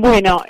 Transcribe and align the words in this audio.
Bueno, 0.00 0.42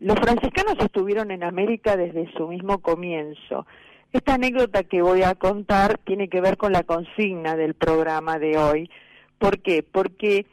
los 0.00 0.18
franciscanos 0.18 0.74
estuvieron 0.80 1.30
en 1.30 1.44
América 1.44 1.96
desde 1.96 2.28
su 2.32 2.48
mismo 2.48 2.78
comienzo. 2.78 3.66
Esta 4.12 4.34
anécdota 4.34 4.82
que 4.82 5.00
voy 5.00 5.22
a 5.22 5.36
contar 5.36 5.98
tiene 5.98 6.28
que 6.28 6.40
ver 6.40 6.56
con 6.56 6.72
la 6.72 6.82
consigna 6.82 7.54
del 7.54 7.74
programa 7.74 8.40
de 8.40 8.58
hoy. 8.58 8.90
¿Por 9.38 9.60
qué? 9.60 9.84
Porque 9.84 10.44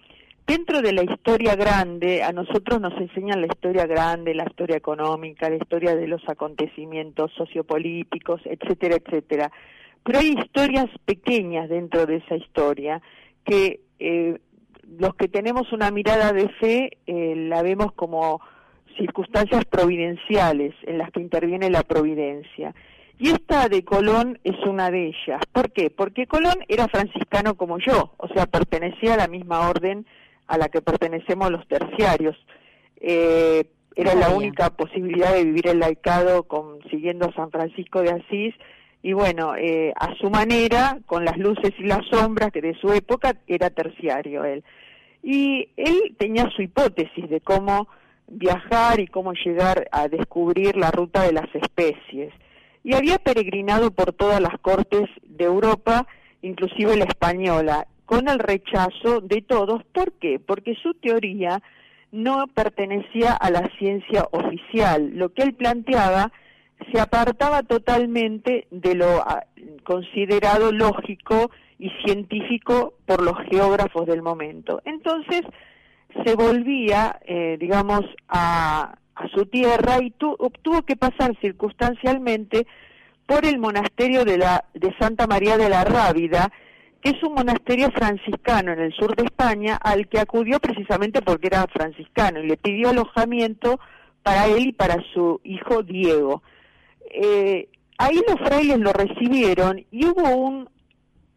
dentro 0.46 0.83
de 0.83 0.94
la 0.94 1.02
historia 1.02 1.55
grande, 1.55 2.21
a 2.21 2.31
nosotros 2.31 2.79
nos 2.79 2.94
enseñan 2.94 3.41
la 3.41 3.47
historia 3.47 3.88
grande, 3.88 4.36
la 4.36 4.46
historia 4.46 4.78
económica, 4.78 5.50
la 5.50 5.56
historia 5.56 5.96
de 5.96 6.08
los 6.08 6.22
acontecimientos 6.30 7.32
sociopolíticos, 7.36 8.40
etcétera, 8.46 8.98
etcétera. 8.98 9.52
Pero 10.04 10.20
hay 10.20 10.36
historias 10.38 10.92
pequeñas 11.06 11.70
dentro 11.70 12.06
de 12.06 12.18
esa 12.18 12.36
historia 12.36 13.02
que 13.46 13.80
eh, 13.98 14.38
los 14.97 15.15
que 15.15 15.27
tenemos 15.27 15.71
una 15.71 15.91
mirada 15.91 16.31
de 16.33 16.49
fe 16.49 16.97
eh, 17.07 17.35
la 17.35 17.61
vemos 17.61 17.91
como 17.93 18.41
circunstancias 18.97 19.65
providenciales 19.65 20.73
en 20.84 20.98
las 20.98 21.12
que 21.12 21.20
interviene 21.20 21.70
la 21.70 21.84
providencia. 21.84 22.73
Y 23.17 23.29
esta 23.29 23.70
de 23.70 23.84
Colón 23.84 24.40
es 24.43 24.57
una 24.66 24.91
de 24.91 25.07
ellas. 25.07 25.41
¿Por 25.52 25.71
qué? 25.71 25.90
Porque 25.90 26.27
Colón 26.27 26.55
era 26.67 26.88
franciscano 26.88 27.55
como 27.55 27.77
yo, 27.79 28.13
o 28.17 28.27
sea, 28.29 28.45
pertenecía 28.45 29.13
a 29.13 29.17
la 29.17 29.27
misma 29.27 29.70
orden 29.70 30.05
a 30.48 30.57
la 30.57 30.70
que 30.70 30.81
pertenecemos 30.81 31.49
los 31.49 31.65
terciarios. 31.67 32.35
Eh, 32.98 33.65
era 33.95 34.13
la 34.13 34.29
única 34.29 34.70
posibilidad 34.71 35.34
de 35.34 35.45
vivir 35.45 35.67
el 35.67 35.79
laicado 35.79 36.43
con, 36.43 36.81
siguiendo 36.90 37.27
a 37.27 37.34
San 37.34 37.49
Francisco 37.49 38.02
de 38.02 38.12
Asís 38.12 38.54
y 39.05 39.14
bueno, 39.14 39.55
eh, 39.55 39.94
a 39.98 40.16
su 40.16 40.32
manera, 40.32 40.98
con 41.05 41.26
las 41.26 41.38
luces 41.38 41.72
y 41.77 41.84
las 41.84 42.04
sombras 42.08 42.52
que 42.52 42.59
de 42.59 42.73
su 42.73 42.91
época 42.91 43.36
era 43.46 43.70
terciario 43.70 44.44
él. 44.46 44.63
Y 45.22 45.70
él 45.77 46.16
tenía 46.18 46.50
su 46.55 46.63
hipótesis 46.63 47.30
de 47.30 47.40
cómo 47.40 47.88
viajar 48.27 48.99
y 48.99 49.05
cómo 49.05 49.34
llegar 49.34 49.88
a 49.91 50.08
descubrir 50.08 50.76
la 50.76 50.90
ruta 50.90 51.22
de 51.22 51.34
las 51.34 51.46
especies. 51.54 52.34
Y 52.84 52.96
había 52.96 53.20
peregrinado 53.20 53.91
por 53.91 54.12
todas 54.12 54.41
las 54.41 54.57
cortes 54.60 55.07
de 55.22 55.46
Europa, 55.46 56.07
inclusive 56.41 56.98
la 56.98 57.05
española, 57.05 57.85
con 58.07 58.27
el 58.27 58.40
rechazo 58.40 59.22
de 59.22 59.44
todos. 59.44 59.84
¿Por 59.94 60.13
qué? 60.13 60.40
Porque 60.40 60.74
su 60.82 60.96
teoría 60.96 61.62
no 62.12 62.48
pertenecía 62.48 63.34
a 63.34 63.51
la 63.51 63.70
ciencia 63.77 64.28
oficial. 64.31 65.12
Lo 65.13 65.31
que 65.31 65.44
él 65.44 65.53
planteaba 65.53 66.31
se 66.91 67.00
apartaba 67.00 67.63
totalmente 67.63 68.68
de 68.72 68.95
lo 68.95 69.22
ah, 69.22 69.45
considerado 69.84 70.72
lógico 70.72 71.51
y 71.79 71.90
científico 72.06 72.94
por 73.06 73.22
los 73.22 73.38
geógrafos 73.50 74.06
del 74.06 74.22
momento. 74.22 74.81
Entonces 74.85 75.41
se 76.23 76.35
volvía, 76.35 77.19
eh, 77.25 77.57
digamos, 77.59 78.01
a, 78.29 78.97
su 79.34 79.45
tierra 79.45 80.00
y 80.03 80.12
tuvo 80.12 80.81
que 80.81 80.97
pasar 80.97 81.38
circunstancialmente 81.40 82.67
por 83.25 83.45
el 83.45 83.59
monasterio 83.59 84.25
de, 84.25 84.38
la, 84.38 84.66
de 84.73 84.94
Santa 85.00 85.25
María 85.25 85.57
de 85.57 85.69
la 85.69 85.85
Rábida, 85.85 86.51
que 87.01 87.12
es 87.12 87.23
un 87.23 87.34
monasterio 87.34 87.89
franciscano 87.91 88.73
en 88.73 88.79
el 88.79 88.94
sur 88.94 89.16
de 89.16 89.23
España, 89.23 89.78
al 89.81 90.09
que 90.09 90.19
acudió 90.19 90.59
precisamente 90.59 91.22
porque 91.22 91.47
era 91.47 91.66
franciscano 91.67 92.39
y 92.39 92.47
le 92.47 92.57
pidió 92.57 92.89
alojamiento 92.89 93.79
para 94.22 94.47
él 94.47 94.67
y 94.67 94.73
para 94.73 94.97
su 95.13 95.39
hijo 95.45 95.81
Diego. 95.81 96.44
Eh, 97.22 97.69
ahí 97.97 98.22
los 98.28 98.40
frailes 98.47 98.80
lo 98.80 98.91
recibieron 98.94 99.85
y 99.91 100.06
hubo 100.06 100.68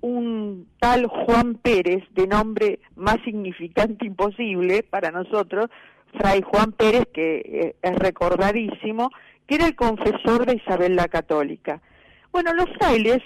un 0.00 0.68
tal 0.78 1.06
Juan 1.06 1.54
Pérez, 1.54 2.04
de 2.14 2.26
nombre 2.26 2.80
más 2.96 3.18
significante 3.24 4.06
imposible 4.06 4.82
para 4.82 5.10
nosotros, 5.10 5.70
Fray 6.14 6.42
Juan 6.42 6.72
Pérez, 6.72 7.06
que 7.12 7.38
eh, 7.44 7.76
es 7.82 7.96
recordadísimo, 7.96 9.10
que 9.46 9.56
era 9.56 9.66
el 9.66 9.76
confesor 9.76 10.46
de 10.46 10.56
Isabel 10.56 10.96
la 10.96 11.08
Católica. 11.08 11.80
Bueno, 12.30 12.52
los 12.52 12.66
frailes, 12.78 13.18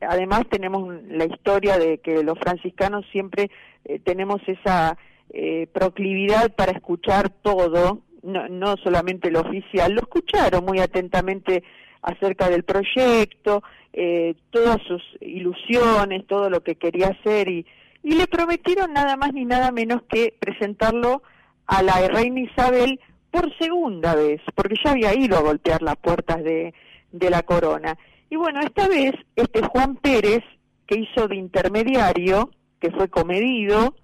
además 0.00 0.42
tenemos 0.50 1.02
la 1.08 1.26
historia 1.26 1.78
de 1.78 1.98
que 1.98 2.22
los 2.22 2.38
franciscanos 2.38 3.04
siempre 3.12 3.50
eh, 3.84 3.98
tenemos 3.98 4.40
esa 4.46 4.96
eh, 5.28 5.66
proclividad 5.72 6.54
para 6.54 6.72
escuchar 6.72 7.28
todo, 7.28 8.00
no, 8.22 8.48
no 8.48 8.76
solamente 8.78 9.30
lo 9.30 9.40
oficial, 9.40 9.92
lo 9.92 10.00
escucharon 10.00 10.64
muy 10.64 10.80
atentamente 10.80 11.62
acerca 12.02 12.48
del 12.48 12.64
proyecto, 12.64 13.62
eh, 13.92 14.34
todas 14.50 14.78
sus 14.86 15.02
ilusiones, 15.20 16.26
todo 16.26 16.48
lo 16.48 16.62
que 16.62 16.76
quería 16.76 17.08
hacer 17.08 17.48
y, 17.48 17.66
y 18.02 18.14
le 18.14 18.26
prometieron 18.26 18.92
nada 18.92 19.16
más 19.16 19.32
ni 19.32 19.44
nada 19.44 19.72
menos 19.72 20.02
que 20.08 20.34
presentarlo 20.38 21.22
a 21.66 21.82
la 21.82 22.08
reina 22.08 22.40
Isabel 22.40 23.00
por 23.30 23.56
segunda 23.58 24.14
vez, 24.14 24.40
porque 24.54 24.74
ya 24.84 24.92
había 24.92 25.14
ido 25.14 25.36
a 25.36 25.42
golpear 25.42 25.82
las 25.82 25.96
puertas 25.96 26.42
de, 26.42 26.74
de 27.12 27.30
la 27.30 27.42
corona. 27.42 27.96
Y 28.28 28.36
bueno, 28.36 28.60
esta 28.60 28.88
vez 28.88 29.12
este 29.36 29.62
Juan 29.62 29.96
Pérez, 29.96 30.42
que 30.86 31.00
hizo 31.00 31.28
de 31.28 31.36
intermediario, 31.36 32.50
que 32.80 32.90
fue 32.90 33.08
comedido, 33.08 33.94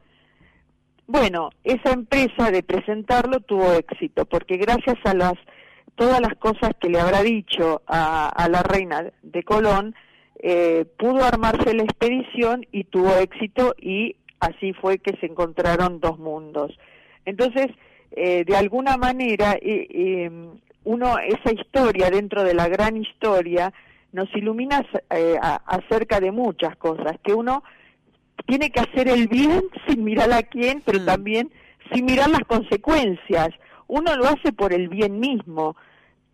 bueno, 1.08 1.50
esa 1.64 1.92
empresa 1.92 2.50
de 2.50 2.62
presentarlo 2.62 3.40
tuvo 3.40 3.72
éxito, 3.72 4.26
porque 4.26 4.56
gracias 4.56 4.96
a 5.04 5.14
las 5.14 5.34
todas 5.96 6.20
las 6.20 6.34
cosas 6.36 6.70
que 6.80 6.88
le 6.88 7.00
habrá 7.00 7.22
dicho 7.22 7.82
a, 7.86 8.48
la 8.50 8.62
reina 8.62 9.10
de 9.22 9.42
Colón, 9.42 9.94
eh, 10.38 10.84
pudo 10.98 11.24
armarse 11.24 11.74
la 11.74 11.82
expedición 11.82 12.66
y 12.70 12.84
tuvo 12.84 13.16
éxito 13.16 13.74
y 13.80 14.16
así 14.38 14.74
fue 14.74 14.98
que 14.98 15.16
se 15.18 15.26
encontraron 15.26 15.98
dos 15.98 16.18
mundos. 16.18 16.78
Entonces, 17.24 17.68
eh, 18.12 18.44
de 18.44 18.56
alguna 18.56 18.96
manera, 18.96 19.58
uno, 20.84 21.18
esa 21.18 21.52
historia 21.52 22.10
dentro 22.10 22.44
de 22.44 22.54
la 22.54 22.68
gran 22.68 22.96
historia, 22.96 23.72
nos 24.12 24.32
ilumina 24.34 24.86
eh, 25.10 25.36
acerca 25.40 26.20
de 26.20 26.30
muchas 26.30 26.76
cosas, 26.76 27.18
que 27.24 27.34
uno 27.34 27.64
tiene 28.46 28.70
que 28.70 28.80
hacer 28.80 29.08
el 29.08 29.28
bien 29.28 29.64
sin 29.88 30.04
mirar 30.04 30.32
a 30.32 30.42
quién, 30.42 30.82
pero 30.84 31.00
mm. 31.00 31.06
también 31.06 31.50
sin 31.90 32.04
mirar 32.04 32.28
las 32.30 32.42
consecuencias 32.42 33.50
uno 33.88 34.16
lo 34.16 34.26
hace 34.26 34.52
por 34.52 34.72
el 34.72 34.88
bien 34.88 35.20
mismo, 35.20 35.76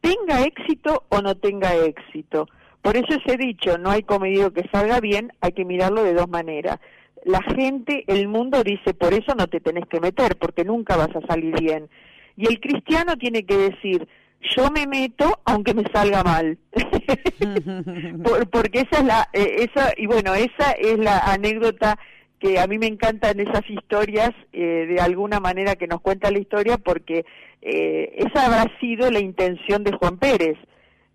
tenga 0.03 0.43
éxito 0.43 1.05
o 1.09 1.23
no 1.23 1.35
tenga 1.37 1.75
éxito. 1.75 2.47
Por 2.83 2.97
eso 2.97 3.15
ese 3.15 3.39
dicho, 3.39 3.79
no 3.79 3.91
hay 3.91 4.03
comedido 4.03 4.53
que 4.53 4.69
salga 4.71 5.01
bien, 5.01 5.33
hay 5.41 5.53
que 5.53 5.65
mirarlo 5.65 6.03
de 6.03 6.13
dos 6.13 6.29
maneras. 6.29 6.79
La 7.25 7.41
gente, 7.41 8.05
el 8.09 8.27
mundo 8.27 8.63
dice, 8.65 8.93
por 8.93 9.15
eso 9.15 9.35
no 9.39 9.47
te 9.47 9.61
tenés 9.61 9.87
que 9.89 10.01
meter, 10.01 10.37
porque 10.37 10.65
nunca 10.65 10.97
vas 10.97 11.15
a 11.15 11.27
salir 11.27 11.59
bien. 11.59 11.89
Y 12.37 12.49
el 12.49 12.61
cristiano 12.61 13.17
tiene 13.17 13.45
que 13.45 13.57
decir, 13.57 14.09
yo 14.57 14.71
me 14.71 14.89
meto 14.89 15.41
aunque 15.45 15.73
me 15.73 15.85
salga 15.93 16.25
mal. 16.25 16.59
porque 18.51 18.81
esa 18.81 19.01
es 19.01 19.05
la, 19.05 19.29
eh, 19.33 19.69
esa, 19.71 19.93
y 19.97 20.07
bueno, 20.07 20.35
esa 20.35 20.73
es 20.73 20.99
la 20.99 21.19
anécdota 21.19 21.99
que 22.43 22.59
a 22.59 22.67
mí 22.67 22.77
me 22.77 22.89
encantan 22.89 23.39
esas 23.39 23.63
historias, 23.71 24.33
eh, 24.53 24.87
de 24.89 25.01
alguna 25.01 25.39
manera 25.39 25.77
que 25.77 25.87
nos 25.87 26.01
cuenta 26.01 26.33
la 26.33 26.41
historia, 26.41 26.77
porque 26.77 27.25
eh, 27.63 28.13
esa 28.17 28.47
habrá 28.47 28.79
sido 28.81 29.11
la 29.11 29.21
intención 29.21 29.85
de 29.85 29.93
Juan 29.93 30.19
Pérez. 30.19 30.59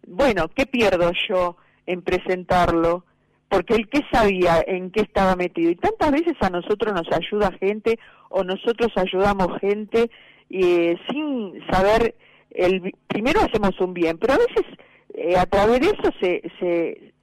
Bueno, 0.08 0.48
¿qué 0.48 0.66
pierdo 0.66 1.12
yo 1.28 1.58
en 1.86 2.02
presentarlo? 2.02 3.04
Porque 3.50 3.76
él 3.76 3.90
qué 3.90 4.02
sabía 4.12 4.64
en 4.66 4.92
qué 4.92 5.02
estaba 5.02 5.36
metido. 5.36 5.70
Y 5.70 5.76
tantas 5.76 6.12
veces 6.12 6.36
a 6.40 6.50
nosotros 6.50 6.94
nos 6.94 7.12
ayuda 7.12 7.52
gente 7.60 8.00
o 8.30 8.44
nosotros 8.44 8.92
ayudamos 8.96 9.60
gente 9.60 10.10
eh, 10.50 10.96
sin 11.10 11.62
saber, 11.70 12.16
el, 12.52 12.94
primero 13.08 13.42
hacemos 13.42 13.80
un 13.82 13.94
bien, 13.94 14.18
pero 14.18 14.34
a 14.34 14.38
veces 14.38 14.66
eh, 15.14 15.38
a 15.38 15.46
través 15.46 15.82
de 15.82 15.88
eso 15.88 16.12
se, 16.22 16.42
se, 16.60 17.14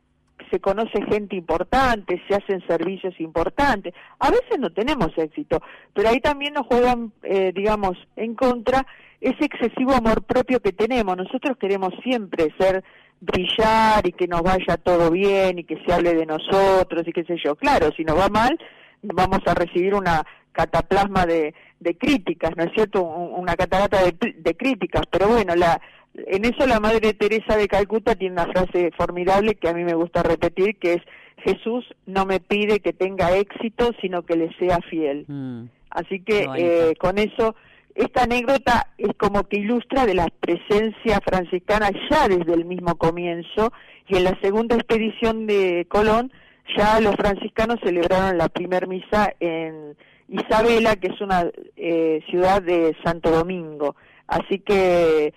se 0.50 0.60
conoce 0.60 1.02
gente 1.10 1.36
importante, 1.36 2.22
se 2.28 2.34
hacen 2.34 2.66
servicios 2.66 3.18
importantes. 3.20 3.94
A 4.18 4.30
veces 4.30 4.58
no 4.58 4.70
tenemos 4.70 5.16
éxito, 5.16 5.62
pero 5.94 6.10
ahí 6.10 6.20
también 6.20 6.54
nos 6.54 6.66
juegan, 6.66 7.12
eh, 7.22 7.52
digamos, 7.54 7.96
en 8.16 8.34
contra 8.34 8.86
ese 9.24 9.44
excesivo 9.46 9.92
amor 9.92 10.22
propio 10.22 10.60
que 10.60 10.72
tenemos. 10.72 11.16
Nosotros 11.16 11.56
queremos 11.58 11.92
siempre 12.02 12.52
ser 12.58 12.84
brillar 13.20 14.06
y 14.06 14.12
que 14.12 14.26
nos 14.26 14.42
vaya 14.42 14.76
todo 14.76 15.10
bien 15.10 15.58
y 15.58 15.64
que 15.64 15.82
se 15.84 15.92
hable 15.92 16.14
de 16.14 16.26
nosotros 16.26 17.02
y 17.06 17.12
qué 17.12 17.24
sé 17.24 17.36
yo. 17.42 17.56
Claro, 17.56 17.90
si 17.96 18.04
nos 18.04 18.18
va 18.18 18.28
mal, 18.28 18.58
vamos 19.02 19.40
a 19.46 19.54
recibir 19.54 19.94
una 19.94 20.24
cataplasma 20.52 21.24
de, 21.26 21.54
de 21.80 21.96
críticas, 21.96 22.56
¿no 22.56 22.64
es 22.64 22.72
cierto? 22.74 23.02
Una 23.02 23.56
catarata 23.56 24.02
de, 24.02 24.34
de 24.36 24.56
críticas, 24.56 25.02
pero 25.10 25.28
bueno, 25.28 25.56
la, 25.56 25.80
en 26.14 26.44
eso 26.44 26.66
la 26.66 26.78
Madre 26.78 27.14
Teresa 27.14 27.56
de 27.56 27.66
Calcuta 27.66 28.14
tiene 28.14 28.34
una 28.34 28.52
frase 28.52 28.90
formidable 28.96 29.56
que 29.56 29.68
a 29.68 29.74
mí 29.74 29.84
me 29.84 29.94
gusta 29.94 30.22
repetir, 30.22 30.78
que 30.78 30.94
es 30.94 31.02
Jesús 31.38 31.84
no 32.06 32.24
me 32.26 32.40
pide 32.40 32.80
que 32.80 32.92
tenga 32.92 33.36
éxito, 33.36 33.90
sino 34.00 34.22
que 34.22 34.36
le 34.36 34.54
sea 34.58 34.78
fiel. 34.88 35.24
Mm. 35.26 35.64
Así 35.90 36.20
que 36.20 36.46
eh, 36.56 36.94
con 36.98 37.18
eso, 37.18 37.54
esta 37.94 38.24
anécdota 38.24 38.88
es 38.98 39.14
como 39.16 39.44
que 39.44 39.58
ilustra 39.58 40.06
de 40.06 40.14
la 40.14 40.28
presencia 40.40 41.20
franciscana 41.24 41.90
ya 42.10 42.28
desde 42.28 42.52
el 42.52 42.64
mismo 42.64 42.96
comienzo, 42.96 43.72
y 44.08 44.16
en 44.16 44.24
la 44.24 44.38
segunda 44.42 44.76
expedición 44.76 45.46
de 45.46 45.86
Colón 45.88 46.32
ya 46.76 47.00
los 47.00 47.14
franciscanos 47.16 47.78
celebraron 47.82 48.38
la 48.38 48.48
primer 48.48 48.88
misa 48.88 49.32
en 49.38 49.96
Isabela, 50.28 50.96
que 50.96 51.08
es 51.08 51.20
una 51.20 51.50
eh, 51.76 52.20
ciudad 52.28 52.62
de 52.62 52.96
Santo 53.04 53.30
Domingo. 53.30 53.96
Así 54.26 54.58
que 54.58 55.34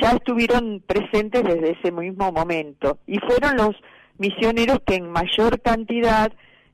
ya 0.00 0.12
estuvieron 0.12 0.82
presentes 0.86 1.42
desde 1.42 1.72
ese 1.72 1.92
mismo 1.92 2.30
momento 2.32 2.98
y 3.06 3.18
fueron 3.18 3.56
los 3.56 3.76
misioneros 4.18 4.80
que 4.86 4.96
en 4.96 5.10
mayor 5.10 5.60
cantidad 5.60 6.32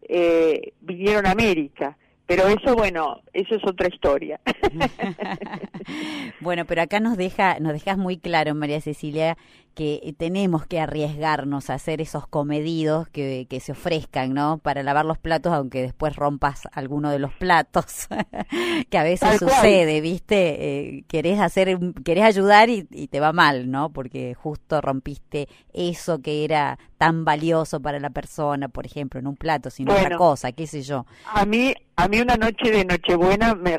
eh, 0.08 0.72
vinieron 0.80 1.26
a 1.26 1.32
América. 1.32 1.96
Pero 2.26 2.48
eso, 2.48 2.74
bueno, 2.74 3.22
eso 3.32 3.54
es 3.54 3.62
otra 3.64 3.88
historia. 3.88 4.40
bueno, 6.40 6.64
pero 6.64 6.82
acá 6.82 6.98
nos 6.98 7.16
deja, 7.16 7.60
nos 7.60 7.72
dejas 7.72 7.98
muy 7.98 8.18
claro, 8.18 8.54
María 8.54 8.80
Cecilia, 8.80 9.36
que 9.76 10.14
tenemos 10.16 10.66
que 10.66 10.80
arriesgarnos 10.80 11.68
a 11.68 11.74
hacer 11.74 12.00
esos 12.00 12.26
comedidos 12.26 13.08
que, 13.10 13.46
que 13.48 13.60
se 13.60 13.72
ofrezcan, 13.72 14.32
¿no? 14.32 14.56
Para 14.56 14.82
lavar 14.82 15.04
los 15.04 15.18
platos, 15.18 15.52
aunque 15.52 15.82
después 15.82 16.16
rompas 16.16 16.62
alguno 16.72 17.10
de 17.10 17.18
los 17.18 17.34
platos, 17.34 18.08
que 18.90 18.96
a 18.96 19.02
veces 19.02 19.38
sucede, 19.38 20.00
¿viste? 20.00 20.96
Eh, 20.96 21.04
querés 21.08 21.40
hacer, 21.40 21.78
querés 22.04 22.24
ayudar 22.24 22.70
y, 22.70 22.84
te 22.84 23.20
va 23.20 23.34
mal, 23.34 23.70
¿no? 23.70 23.90
Porque 23.90 24.32
justo 24.32 24.80
rompiste 24.80 25.46
eso 25.74 26.22
que 26.22 26.44
era 26.44 26.78
tan 26.96 27.26
valioso 27.26 27.80
para 27.80 28.00
la 28.00 28.08
persona, 28.08 28.68
por 28.68 28.86
ejemplo, 28.86 29.20
en 29.20 29.26
un 29.26 29.36
plato, 29.36 29.68
sin 29.68 29.90
otra 29.90 30.16
cosa, 30.16 30.52
qué 30.52 30.66
sé 30.66 30.80
yo. 30.80 31.04
A 31.26 31.44
mí, 31.44 31.74
a 31.96 32.08
mí 32.08 32.20
una 32.20 32.36
noche 32.36 32.70
de 32.70 32.86
Nochebuena, 32.86 33.54
me 33.54 33.76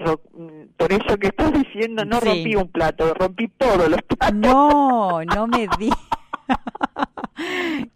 por 0.78 0.94
eso 0.94 1.18
que 1.18 1.28
estás 1.28 1.52
diciendo, 1.54 2.06
no 2.06 2.20
rompí 2.20 2.56
un 2.56 2.70
plato, 2.70 3.14
rompí 3.16 3.48
todos 3.58 3.90
los 3.90 4.02
platos. 4.04 4.36
No, 4.36 5.22
no 5.36 5.48
me 5.48 5.68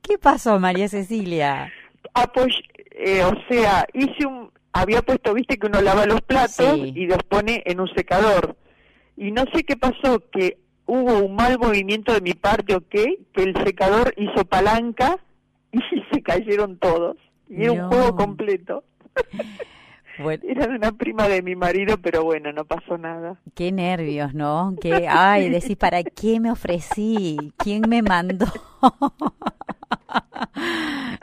¿Qué 0.01 0.17
pasó, 0.17 0.59
María 0.59 0.88
Cecilia? 0.88 1.71
eh, 2.91 3.23
o 3.23 3.31
sea, 3.49 3.88
hice 3.93 4.25
un, 4.25 4.51
había 4.73 5.01
puesto, 5.01 5.33
viste 5.33 5.57
que 5.57 5.67
uno 5.67 5.81
lava 5.81 6.05
los 6.05 6.21
platos 6.21 6.77
y 6.77 7.05
los 7.05 7.23
pone 7.23 7.63
en 7.65 7.79
un 7.79 7.88
secador. 7.95 8.55
Y 9.17 9.31
no 9.31 9.43
sé 9.53 9.63
qué 9.63 9.75
pasó, 9.75 10.23
que 10.31 10.57
hubo 10.85 11.19
un 11.19 11.35
mal 11.35 11.57
movimiento 11.59 12.13
de 12.13 12.21
mi 12.21 12.33
parte, 12.33 12.75
¿ok? 12.75 12.89
Que 12.89 13.43
el 13.43 13.55
secador 13.65 14.13
hizo 14.17 14.45
palanca 14.45 15.17
y 15.71 15.79
se 16.11 16.21
cayeron 16.21 16.77
todos. 16.77 17.17
Y 17.49 17.63
era 17.63 17.73
un 17.73 17.89
juego 17.89 18.15
completo. 18.15 18.83
Era 20.44 20.68
una 20.68 20.91
prima 20.91 21.27
de 21.27 21.41
mi 21.41 21.56
marido, 21.56 21.97
pero 22.01 22.23
bueno, 22.23 22.51
no 22.51 22.65
pasó 22.65 22.97
nada. 22.97 23.39
Qué 23.56 23.71
nervios, 23.71 24.33
¿no? 24.33 24.75
Que, 24.79 25.07
ay, 25.07 25.50
decís, 25.50 25.77
¿para 25.77 26.03
qué 26.03 26.39
me 26.39 26.51
ofrecí? 26.51 27.53
¿Quién 27.57 27.83
me 27.88 28.01
mandó? 28.01 28.45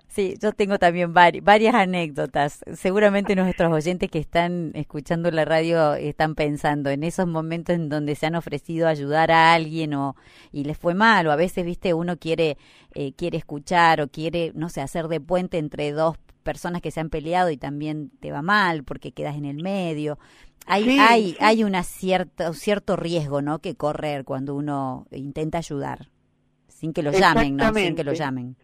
Sí, 0.09 0.37
yo 0.43 0.53
tengo 0.53 0.79
también 0.81 1.15
varias 1.15 1.75
anécdotas. 1.77 2.65
Seguramente 2.75 3.37
nuestros 3.37 3.73
oyentes 3.73 4.11
que 4.11 4.19
están 4.19 4.73
escuchando 4.75 5.31
la 5.31 5.44
radio 5.44 5.94
están 5.94 6.35
pensando 6.35 6.91
en 6.91 7.05
esos 7.05 7.29
momentos 7.29 7.77
en 7.77 7.89
donde 7.89 8.17
se 8.17 8.27
han 8.27 8.35
ofrecido 8.35 8.89
ayudar 8.89 9.31
a 9.31 9.55
alguien 9.55 9.94
o 9.94 10.17
y 10.51 10.65
les 10.65 10.77
fue 10.77 10.94
mal 10.94 11.29
o 11.29 11.31
a 11.31 11.37
veces, 11.37 11.65
viste, 11.65 11.94
uno 11.94 12.17
quiere 12.17 12.59
eh, 12.94 13.12
quiere 13.12 13.39
escuchar 13.39 14.01
o 14.01 14.09
quiere, 14.09 14.51
no 14.56 14.69
sé, 14.71 14.81
hacer 14.81 15.06
de 15.06 15.21
puente 15.21 15.59
entre 15.59 15.93
dos 15.93 16.17
personas 16.49 16.81
que 16.81 16.91
se 16.91 17.00
han 17.00 17.11
peleado 17.11 17.50
y 17.50 17.59
también 17.59 18.11
te 18.21 18.33
va 18.33 18.41
mal 18.41 18.83
porque 18.83 19.12
quedas 19.12 19.37
en 19.37 19.45
el 19.45 19.62
medio. 19.62 20.19
Hay, 20.67 20.99
hay, 20.99 21.37
hay 21.41 21.62
una 21.62 21.83
cierta, 21.83 22.55
cierto 22.55 22.97
riesgo, 22.97 23.43
¿no? 23.43 23.59
Que 23.59 23.75
correr 23.75 24.25
cuando 24.25 24.55
uno 24.55 25.06
intenta 25.11 25.59
ayudar, 25.59 26.09
sin 26.69 26.95
que 26.95 27.03
lo 27.03 27.12
llamen, 27.12 27.59
¿no? 27.59 27.75
Sin 27.75 27.95
que 27.95 28.03
lo 28.03 28.15
llamen. 28.15 28.56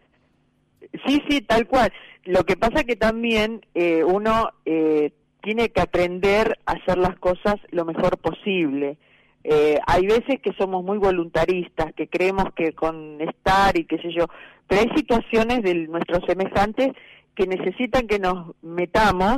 Sí, 1.05 1.21
sí, 1.29 1.41
tal 1.41 1.67
cual. 1.67 1.93
Lo 2.23 2.43
que 2.43 2.57
pasa 2.57 2.85
que 2.85 2.95
también 2.95 3.63
eh, 3.75 4.03
uno 4.03 4.49
eh, 4.65 5.13
tiene 5.43 5.69
que 5.69 5.81
aprender 5.81 6.57
a 6.65 6.71
hacer 6.71 6.97
las 6.97 7.15
cosas 7.19 7.57
lo 7.69 7.85
mejor 7.85 8.17
posible. 8.17 8.97
Eh, 9.43 9.77
hay 9.85 10.07
veces 10.07 10.41
que 10.41 10.53
somos 10.57 10.83
muy 10.83 10.97
voluntaristas, 10.97 11.93
que 11.93 12.07
creemos 12.07 12.45
que 12.55 12.73
con 12.73 13.21
estar 13.21 13.77
y 13.77 13.85
qué 13.85 13.99
sé 13.99 14.11
yo, 14.11 14.25
pero 14.67 14.81
hay 14.81 14.89
situaciones 14.97 15.61
de 15.61 15.75
nuestros 15.87 16.25
semejantes 16.25 16.93
que 17.35 17.47
necesitan 17.47 18.07
que 18.07 18.19
nos 18.19 18.55
metamos, 18.61 19.37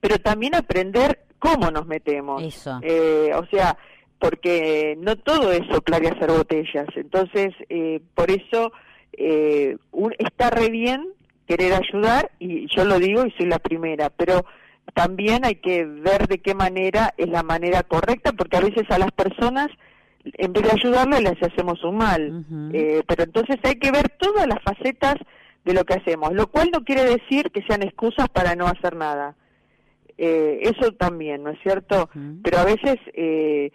pero 0.00 0.18
también 0.18 0.54
aprender 0.54 1.20
cómo 1.38 1.70
nos 1.70 1.86
metemos. 1.86 2.42
Eh, 2.82 3.32
o 3.34 3.46
sea, 3.46 3.76
porque 4.18 4.96
no 5.00 5.16
todo 5.16 5.50
es 5.50 5.66
soplar 5.72 6.02
y 6.04 6.08
hacer 6.08 6.30
botellas. 6.30 6.86
Entonces, 6.94 7.54
eh, 7.68 8.00
por 8.14 8.30
eso 8.30 8.72
eh, 9.14 9.76
está 10.18 10.50
re 10.50 10.68
bien 10.68 11.08
querer 11.46 11.72
ayudar, 11.72 12.30
y 12.38 12.68
yo 12.74 12.84
lo 12.84 12.98
digo 13.00 13.26
y 13.26 13.32
soy 13.32 13.46
la 13.46 13.58
primera, 13.58 14.08
pero 14.10 14.44
también 14.94 15.44
hay 15.44 15.56
que 15.56 15.84
ver 15.84 16.28
de 16.28 16.38
qué 16.38 16.54
manera 16.54 17.12
es 17.16 17.28
la 17.28 17.42
manera 17.42 17.82
correcta, 17.82 18.32
porque 18.32 18.56
a 18.56 18.60
veces 18.60 18.84
a 18.90 18.98
las 18.98 19.10
personas, 19.10 19.66
en 20.24 20.52
vez 20.52 20.62
de 20.62 20.70
ayudarles, 20.70 21.22
les 21.22 21.42
hacemos 21.42 21.82
un 21.82 21.96
mal. 21.96 22.44
eh, 22.72 23.02
pero 23.08 23.24
entonces 23.24 23.56
hay 23.64 23.76
que 23.76 23.90
ver 23.90 24.10
todas 24.20 24.46
las 24.46 24.62
facetas 24.62 25.16
de 25.64 25.74
lo 25.74 25.84
que 25.84 25.94
hacemos, 25.94 26.32
lo 26.32 26.46
cual 26.48 26.70
no 26.72 26.84
quiere 26.84 27.04
decir 27.04 27.50
que 27.50 27.62
sean 27.62 27.82
excusas 27.82 28.28
para 28.28 28.54
no 28.54 28.66
hacer 28.66 28.96
nada. 28.96 29.36
Eh, 30.16 30.60
eso 30.62 30.92
también, 30.92 31.42
¿no 31.42 31.50
es 31.50 31.58
cierto? 31.62 32.10
Pero 32.42 32.58
a 32.58 32.64
veces 32.64 32.96
eh, 33.14 33.72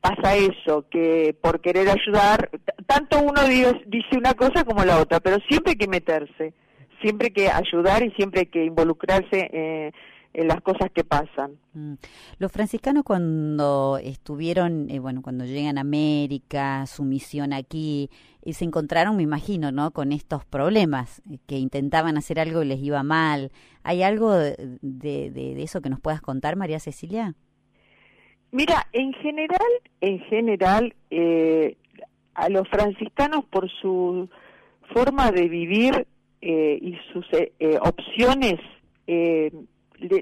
pasa 0.00 0.34
eso, 0.34 0.86
que 0.90 1.36
por 1.40 1.60
querer 1.60 1.88
ayudar, 1.88 2.50
tanto 2.86 3.20
uno 3.20 3.42
dice 3.44 4.16
una 4.16 4.34
cosa 4.34 4.64
como 4.64 4.84
la 4.84 5.00
otra, 5.00 5.20
pero 5.20 5.38
siempre 5.48 5.72
hay 5.72 5.76
que 5.76 5.88
meterse, 5.88 6.54
siempre 7.02 7.28
hay 7.28 7.32
que 7.32 7.50
ayudar 7.50 8.02
y 8.02 8.10
siempre 8.12 8.40
hay 8.40 8.46
que 8.46 8.64
involucrarse 8.64 9.48
eh, 9.52 9.92
en 10.36 10.48
las 10.48 10.60
cosas 10.60 10.90
que 10.92 11.02
pasan. 11.02 11.58
Mm. 11.72 11.94
Los 12.38 12.52
franciscanos 12.52 13.04
cuando 13.04 13.98
estuvieron, 14.02 14.90
eh, 14.90 14.98
bueno, 14.98 15.22
cuando 15.22 15.46
llegan 15.46 15.78
a 15.78 15.80
América, 15.80 16.84
su 16.84 17.04
misión 17.04 17.54
aquí, 17.54 18.10
y 18.44 18.52
se 18.52 18.66
encontraron, 18.66 19.16
me 19.16 19.22
imagino, 19.22 19.72
¿no? 19.72 19.92
Con 19.92 20.12
estos 20.12 20.44
problemas, 20.44 21.22
eh, 21.32 21.38
que 21.46 21.56
intentaban 21.56 22.18
hacer 22.18 22.38
algo 22.38 22.62
y 22.62 22.66
les 22.66 22.82
iba 22.82 23.02
mal. 23.02 23.50
¿Hay 23.82 24.02
algo 24.02 24.34
de, 24.34 24.68
de, 24.82 25.62
eso 25.62 25.80
que 25.80 25.88
nos 25.88 26.00
puedas 26.00 26.20
contar, 26.20 26.54
María 26.54 26.80
Cecilia? 26.80 27.34
Mira, 28.52 28.86
en 28.92 29.14
general, 29.14 29.72
en 30.02 30.20
general, 30.20 30.94
eh, 31.08 31.78
a 32.34 32.50
los 32.50 32.68
franciscanos 32.68 33.42
por 33.46 33.70
su 33.80 34.28
forma 34.92 35.32
de 35.32 35.48
vivir 35.48 36.06
y 36.42 36.96
sus 37.12 37.26
opciones, 37.80 38.60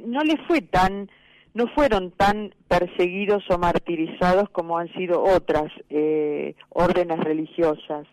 no 0.04 0.22
le 0.22 0.36
fue 0.46 0.60
tan 0.60 1.08
no 1.54 1.68
fueron 1.68 2.10
tan 2.10 2.52
perseguidos 2.66 3.44
o 3.48 3.58
martirizados 3.58 4.50
como 4.50 4.76
han 4.76 4.92
sido 4.94 5.22
otras 5.22 5.70
eh, 5.88 6.56
órdenes 6.70 7.20
religiosas, 7.20 8.08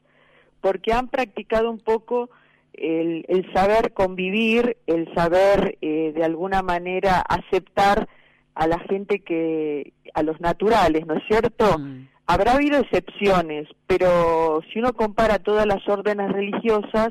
porque 0.61 0.93
han 0.93 1.07
practicado 1.07 1.71
un 1.71 1.79
poco 1.79 2.29
el, 2.73 3.25
saber 3.53 3.93
convivir, 3.93 4.77
el 4.85 5.11
saber 5.15 5.77
eh, 5.81 6.13
de 6.15 6.23
alguna 6.23 6.61
manera 6.61 7.19
aceptar 7.19 8.07
a 8.53 8.67
la 8.67 8.79
gente 8.79 9.21
que, 9.21 9.93
a 10.13 10.21
los 10.21 10.39
naturales, 10.39 11.05
¿no 11.07 11.15
es 11.15 11.23
cierto? 11.27 11.79
Mm. 11.79 12.07
Habrá 12.27 12.53
habido 12.53 12.77
excepciones, 12.77 13.67
pero 13.87 14.61
si 14.71 14.79
uno 14.79 14.93
compara 14.93 15.39
todas 15.39 15.65
las 15.65 15.85
órdenes 15.89 16.31
religiosas, 16.31 17.09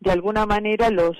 de 0.00 0.10
alguna 0.10 0.46
manera 0.46 0.90
los 0.90 1.16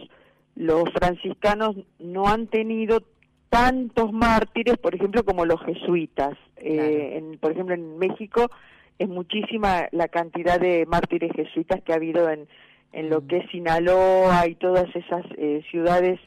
los 0.61 0.91
franciscanos 0.93 1.75
no 1.99 2.29
han 2.29 2.47
tenido 2.47 3.03
tantos 3.49 4.13
mártires, 4.13 4.77
por 4.77 4.95
ejemplo, 4.95 5.25
como 5.25 5.47
los 5.47 5.59
jesuitas. 5.63 6.37
Eh, 6.59 7.15
en, 7.17 7.39
por 7.39 7.53
ejemplo, 7.53 7.75
en 7.75 7.97
México 7.97 8.51
es 8.99 9.09
muchísima 9.09 9.89
la 9.93 10.09
cantidad 10.09 10.61
de 10.61 10.85
mártires 10.85 11.33
jesuitas 11.35 11.81
que 11.83 11.95
ha 11.95 11.97
habido 11.97 12.29
en, 12.29 12.47
en 12.93 13.09
lo 13.09 13.23
mm. 13.23 13.27
que 13.27 13.37
es 13.39 13.51
Sinaloa 13.51 14.47
y 14.49 14.55
todas 14.57 14.85
esas 14.95 15.25
eh, 15.39 15.63
ciudades 15.71 16.21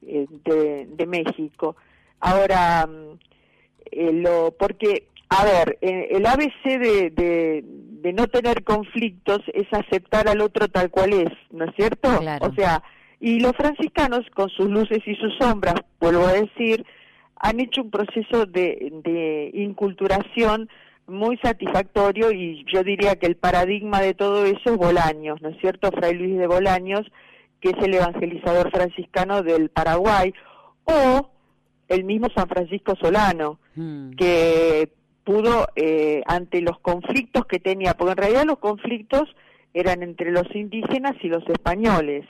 eh, 0.00 0.28
de, 0.46 0.86
de, 0.86 1.06
México. 1.06 1.76
Ahora, 2.20 2.86
mm, 2.86 4.22
lo, 4.22 4.50
porque, 4.58 5.08
a 5.28 5.44
ver, 5.44 5.76
el 5.82 6.24
ABC 6.24 6.64
de, 6.64 7.10
de, 7.10 7.64
de, 8.00 8.12
no 8.14 8.28
tener 8.28 8.64
conflictos 8.64 9.42
es 9.52 9.70
aceptar 9.72 10.26
al 10.26 10.40
otro 10.40 10.68
tal 10.68 10.90
cual 10.90 11.12
es, 11.12 11.32
¿no 11.50 11.66
es 11.66 11.74
cierto? 11.76 12.08
O 12.40 12.54
sea, 12.54 12.82
y 13.20 13.40
los 13.40 13.52
franciscanos, 13.52 14.22
con 14.34 14.48
sus 14.50 14.68
luces 14.68 15.00
y 15.06 15.14
sus 15.16 15.34
sombras, 15.38 15.76
vuelvo 16.00 16.26
a 16.26 16.32
decir, 16.32 16.84
han 17.36 17.60
hecho 17.60 17.82
un 17.82 17.90
proceso 17.90 18.46
de, 18.46 18.92
de 19.04 19.50
inculturación 19.54 20.68
muy 21.06 21.36
satisfactorio 21.38 22.32
y 22.32 22.64
yo 22.72 22.82
diría 22.82 23.16
que 23.16 23.26
el 23.26 23.36
paradigma 23.36 24.00
de 24.00 24.14
todo 24.14 24.44
eso 24.46 24.72
es 24.72 24.76
Bolaños, 24.76 25.40
¿no 25.42 25.50
es 25.50 25.60
cierto? 25.60 25.90
Fray 25.90 26.14
Luis 26.14 26.38
de 26.38 26.46
Bolaños, 26.46 27.02
que 27.60 27.70
es 27.70 27.84
el 27.84 27.94
evangelizador 27.94 28.70
franciscano 28.70 29.42
del 29.42 29.70
Paraguay, 29.70 30.32
o 30.84 31.30
el 31.88 32.04
mismo 32.04 32.28
San 32.34 32.48
Francisco 32.48 32.94
Solano, 33.00 33.58
hmm. 33.74 34.12
que 34.12 34.90
pudo, 35.24 35.66
eh, 35.76 36.22
ante 36.26 36.60
los 36.60 36.78
conflictos 36.80 37.46
que 37.46 37.58
tenía, 37.58 37.94
porque 37.94 38.12
en 38.12 38.18
realidad 38.18 38.44
los 38.44 38.58
conflictos 38.58 39.24
eran 39.72 40.02
entre 40.02 40.30
los 40.30 40.46
indígenas 40.54 41.14
y 41.22 41.28
los 41.28 41.46
españoles, 41.48 42.26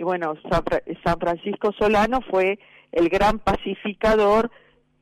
y 0.00 0.02
bueno, 0.02 0.32
San, 0.48 1.20
Francisco 1.20 1.74
Solano 1.78 2.20
fue 2.30 2.58
el 2.90 3.10
gran 3.10 3.38
pacificador 3.38 4.50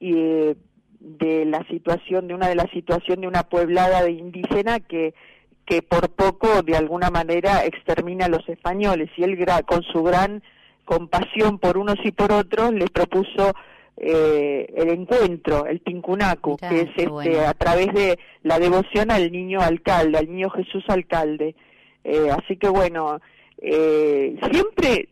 eh, 0.00 0.56
de 0.98 1.44
la 1.44 1.64
situación, 1.68 2.26
de 2.26 2.34
una 2.34 2.48
de 2.48 2.56
las 2.56 2.68
situaciones 2.72 3.20
de 3.20 3.28
una 3.28 3.44
pueblada 3.44 4.02
de 4.02 4.10
indígena 4.10 4.80
que 4.80 5.14
que 5.64 5.82
por 5.82 6.08
poco 6.08 6.62
de 6.62 6.76
alguna 6.76 7.10
manera 7.10 7.64
extermina 7.64 8.24
a 8.24 8.28
los 8.28 8.48
españoles 8.48 9.10
y 9.16 9.22
él 9.22 9.38
con 9.66 9.82
su 9.82 10.02
gran 10.02 10.42
compasión 10.84 11.58
por 11.58 11.76
unos 11.76 11.96
y 12.02 12.10
por 12.10 12.32
otros 12.32 12.72
les 12.72 12.90
propuso 12.90 13.52
eh, 13.98 14.66
el 14.74 14.88
encuentro, 14.88 15.66
el 15.66 15.82
Tincunacu, 15.82 16.56
que 16.56 16.80
es 16.80 16.90
este, 16.96 17.44
a 17.44 17.52
través 17.52 17.92
de 17.92 18.18
la 18.42 18.58
devoción 18.58 19.10
al 19.10 19.30
niño 19.30 19.60
alcalde, 19.60 20.18
al 20.18 20.28
niño 20.28 20.50
Jesús 20.50 20.82
alcalde. 20.88 21.54
Eh, 22.02 22.30
así 22.30 22.56
que 22.56 22.68
bueno, 22.68 23.20
eh, 23.60 24.36
siempre 24.50 25.08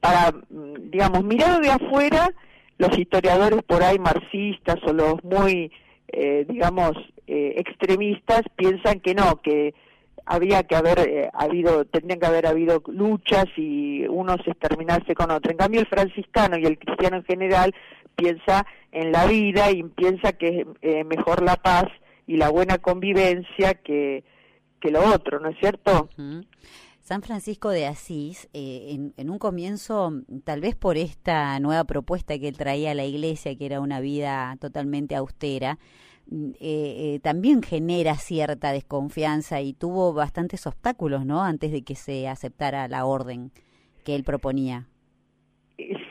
para, 0.00 0.34
digamos, 0.50 1.24
mirado 1.24 1.60
de 1.60 1.70
afuera, 1.70 2.32
los 2.78 2.96
historiadores 2.98 3.62
por 3.62 3.82
ahí 3.82 3.98
marxistas 3.98 4.76
o 4.86 4.92
los 4.92 5.24
muy, 5.24 5.72
digamos, 6.46 6.92
extremistas 7.26 8.42
piensan 8.56 9.00
que 9.00 9.14
no, 9.14 9.40
que 9.42 9.74
había 10.26 10.64
que 10.64 10.74
haber 10.74 10.98
eh, 10.98 11.30
habido, 11.32 11.84
tendrían 11.84 12.18
que 12.18 12.26
haber 12.26 12.46
habido 12.46 12.82
luchas 12.88 13.46
y 13.56 14.06
unos 14.08 14.38
exterminarse 14.44 15.14
con 15.14 15.30
otro. 15.30 15.52
En 15.52 15.56
cambio, 15.56 15.80
el 15.80 15.86
franciscano 15.86 16.58
y 16.58 16.66
el 16.66 16.78
cristiano 16.78 17.18
en 17.18 17.24
general 17.24 17.74
piensa 18.16 18.66
en 18.90 19.12
la 19.12 19.26
vida 19.26 19.70
y 19.70 19.84
piensa 19.84 20.32
que 20.32 20.48
es 20.48 20.66
eh, 20.82 21.04
mejor 21.04 21.42
la 21.42 21.56
paz 21.56 21.86
y 22.26 22.36
la 22.36 22.50
buena 22.50 22.78
convivencia 22.78 23.74
que, 23.74 24.24
que 24.80 24.90
lo 24.90 25.00
otro, 25.14 25.38
¿no 25.38 25.50
es 25.50 25.58
cierto? 25.60 26.08
San 27.06 27.22
Francisco 27.22 27.70
de 27.70 27.86
Asís, 27.86 28.48
eh, 28.52 28.88
en, 28.90 29.14
en, 29.16 29.30
un 29.30 29.38
comienzo, 29.38 30.12
tal 30.44 30.60
vez 30.60 30.74
por 30.74 30.96
esta 30.96 31.58
nueva 31.60 31.84
propuesta 31.84 32.38
que 32.38 32.48
él 32.48 32.56
traía 32.56 32.90
a 32.90 32.94
la 32.94 33.04
iglesia, 33.04 33.56
que 33.56 33.66
era 33.66 33.80
una 33.80 34.00
vida 34.00 34.56
totalmente 34.60 35.14
austera, 35.14 35.78
Mm, 36.28 36.50
eh, 36.60 37.14
eh, 37.14 37.20
también 37.22 37.62
genera 37.62 38.16
cierta 38.16 38.72
desconfianza 38.72 39.60
y 39.60 39.74
tuvo 39.74 40.12
bastantes 40.12 40.66
obstáculos, 40.66 41.24
¿no? 41.24 41.42
Antes 41.42 41.70
de 41.70 41.82
que 41.82 41.94
se 41.94 42.26
aceptara 42.26 42.88
la 42.88 43.04
orden 43.04 43.52
que 44.04 44.16
él 44.16 44.24
proponía. 44.24 44.88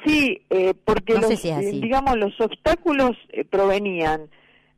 Sí, 0.06 0.42
eh, 0.50 0.74
porque 0.86 1.16
los, 1.16 1.42
digamos 1.82 2.18
los 2.18 2.40
obstáculos 2.40 3.18
provenían 3.50 4.30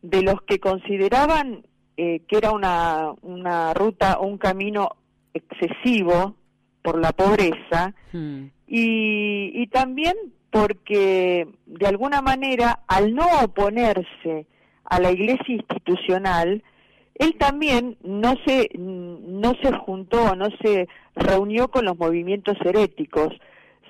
de 0.01 0.21
los 0.21 0.41
que 0.43 0.59
consideraban 0.59 1.65
que 1.97 2.23
era 2.29 2.51
una, 2.51 3.11
una 3.23 3.73
ruta 3.73 4.19
o 4.19 4.27
un 4.27 4.37
camino 4.37 4.91
excesivo 5.37 6.35
por 6.81 6.99
la 6.99 7.11
pobreza 7.11 7.93
hmm. 8.13 8.45
y, 8.67 9.51
y 9.61 9.67
también 9.67 10.15
porque 10.49 11.47
de 11.65 11.87
alguna 11.87 12.21
manera 12.21 12.79
al 12.87 13.13
no 13.13 13.25
oponerse 13.43 14.45
a 14.85 14.99
la 14.99 15.11
iglesia 15.11 15.55
institucional, 15.55 16.63
él 17.15 17.35
también 17.37 17.97
no 18.03 18.35
se, 18.45 18.69
no 18.77 19.53
se 19.61 19.71
juntó, 19.73 20.35
no 20.35 20.47
se 20.61 20.87
reunió 21.15 21.69
con 21.69 21.85
los 21.85 21.97
movimientos 21.97 22.57
heréticos. 22.63 23.33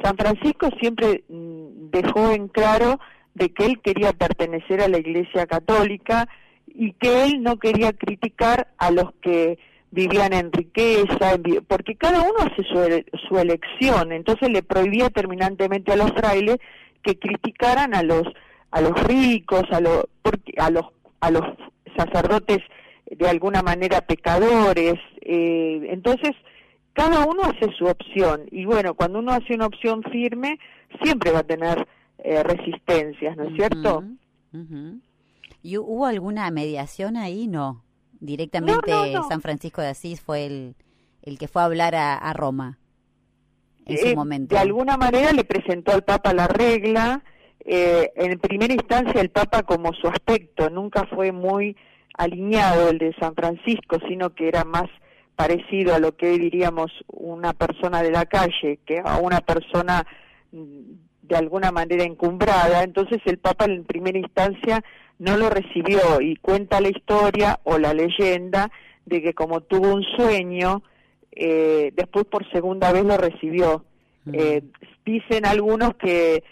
San 0.02 0.16
Francisco 0.18 0.70
siempre 0.80 1.24
mm, 1.28 1.90
dejó 1.92 2.32
en 2.32 2.48
claro 2.48 3.00
de 3.34 3.50
que 3.50 3.66
él 3.66 3.82
quería 3.82 4.14
pertenecer 4.14 4.82
a 4.82 4.88
la 4.88 4.98
Iglesia 4.98 5.46
Católica 5.46 6.28
y 6.68 6.94
que 6.94 7.26
él 7.26 7.44
no 7.44 7.58
quería 7.58 7.94
criticar 7.94 8.70
a 8.78 8.92
los 8.92 9.14
que 9.22 9.60
vivían 9.92 10.34
en 10.34 10.52
riqueza, 10.52 11.38
porque 11.68 11.96
cada 11.96 12.22
uno 12.22 12.40
hace 12.40 12.64
su, 12.64 13.20
su 13.28 13.40
elección, 13.40 14.12
entonces 14.12 14.50
le 14.50 14.64
prohibía 14.64 15.10
terminantemente 15.10 15.94
a 15.94 15.96
los 15.96 16.12
frailes 16.12 16.58
que 17.04 17.18
criticaran 17.18 17.96
a 17.96 18.04
los 18.04 18.24
a 18.70 18.82
los 18.82 19.02
ricos, 19.04 19.64
a, 19.72 19.80
los 19.80 20.06
a 20.58 20.70
los 20.70 20.86
a 21.22 21.32
los 21.32 21.44
sacerdotes 21.96 22.60
de 23.10 23.28
alguna 23.28 23.62
manera 23.62 24.02
pecadores. 24.02 24.96
Eh, 25.22 25.88
entonces, 25.90 26.32
cada 26.94 27.26
uno 27.26 27.44
hace 27.44 27.72
su 27.78 27.86
opción 27.86 28.44
y 28.52 28.66
bueno, 28.66 28.94
cuando 28.94 29.20
uno 29.20 29.32
hace 29.32 29.56
una 29.56 29.68
opción 29.68 30.04
firme, 30.04 30.60
siempre 31.02 31.32
va 31.32 31.40
a 31.40 31.44
tener 31.44 31.88
eh, 32.20 32.44
resistencias, 32.44 33.38
¿no 33.38 33.44
es 33.46 33.56
cierto? 33.56 34.04
¿Y 35.64 35.78
hubo 35.78 36.06
alguna 36.06 36.50
mediación 36.52 37.18
ahí? 37.18 37.48
No. 37.48 37.84
Directamente 38.20 38.92
San 39.30 39.42
Francisco 39.42 39.82
de 39.82 39.90
Asís 39.90 40.22
fue 40.22 40.46
el, 40.46 40.76
el 41.22 41.38
que 41.38 41.48
fue 41.48 41.62
a 41.62 41.66
hablar 41.66 41.96
a, 41.96 42.34
Roma 42.34 42.80
en 43.86 43.98
su 43.98 44.08
eh, 44.08 44.16
momento. 44.16 44.56
De 44.56 44.62
alguna 44.62 44.98
manera 44.98 45.32
le 45.32 45.44
presentó 45.44 45.92
al 45.92 46.04
Papa 46.04 46.34
la 46.34 46.48
regla, 46.48 47.24
eh, 47.60 48.12
en 48.16 48.40
primera 48.40 48.74
instancia 48.74 49.22
el 49.22 49.30
Papa 49.30 49.64
como 49.64 49.94
su 49.94 50.08
aspecto 50.08 50.70
nunca 50.70 51.06
fue 51.08 51.32
muy 51.32 51.76
alineado 52.18 52.90
el 52.90 52.98
de 52.98 53.14
San 53.20 53.36
Francisco, 53.36 54.00
sino 54.08 54.34
que 54.34 54.48
era 54.48 54.64
más 54.64 54.90
parecido 55.36 55.94
a 55.94 56.00
lo 56.00 56.16
que 56.16 56.38
diríamos 56.40 56.92
una 57.08 57.54
persona 57.54 58.02
de 58.02 58.12
la 58.12 58.26
calle 58.26 58.80
que 58.86 59.02
a 59.06 59.18
una 59.18 59.40
persona 59.42 60.06
mm, 60.52 61.08
de 61.22 61.36
alguna 61.36 61.72
manera 61.72 62.04
encumbrada, 62.04 62.84
entonces 62.84 63.20
el 63.26 63.38
Papa 63.38 63.66
en 63.66 63.84
primera 63.84 64.18
instancia 64.18 64.84
no 65.20 65.38
lo 65.38 65.50
recibió 65.50 66.22
y 66.22 66.36
cuenta 66.36 66.82
la 66.82 66.90
historia 66.90 67.60
o 67.64 67.78
la 67.78 67.94
leyenda 67.94 68.72
de 69.06 69.22
que 69.22 69.34
como 69.34 69.62
tuvo 69.62 69.94
un 69.94 70.04
sueño, 70.16 70.84
eh, 71.32 71.92
después 71.96 72.26
por 72.26 72.50
segunda 72.52 72.92
vez 72.92 73.04
lo 73.04 73.18
recibió. 73.18 73.86
Mm. 74.26 74.32
Eh, 74.34 74.64
dicen 75.06 75.46
algunos 75.46 75.96
que 75.96 76.44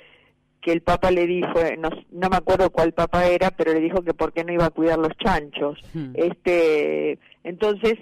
que 0.66 0.72
el 0.72 0.82
Papa 0.82 1.12
le 1.12 1.28
dijo, 1.28 1.54
no, 1.78 1.90
no, 2.12 2.30
me 2.30 2.38
acuerdo 2.38 2.72
cuál 2.72 2.92
Papa 2.92 3.28
era, 3.28 3.52
pero 3.52 3.72
le 3.72 3.80
dijo 3.80 4.02
que 4.02 4.16
por 4.16 4.34
qué 4.34 4.44
no 4.44 4.52
iba 4.52 4.66
a 4.66 4.72
cuidar 4.72 4.98
los 4.98 5.16
chanchos. 5.24 5.80
Hmm. 5.94 6.14
Este, 6.16 7.20
entonces, 7.44 8.00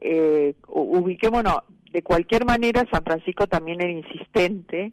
eh, 0.00 0.54
ubiquémonos, 0.66 1.58
de 1.92 2.02
cualquier 2.02 2.46
manera 2.46 2.86
San 2.90 3.04
Francisco 3.04 3.46
también 3.46 3.82
era 3.82 3.90
insistente 3.90 4.92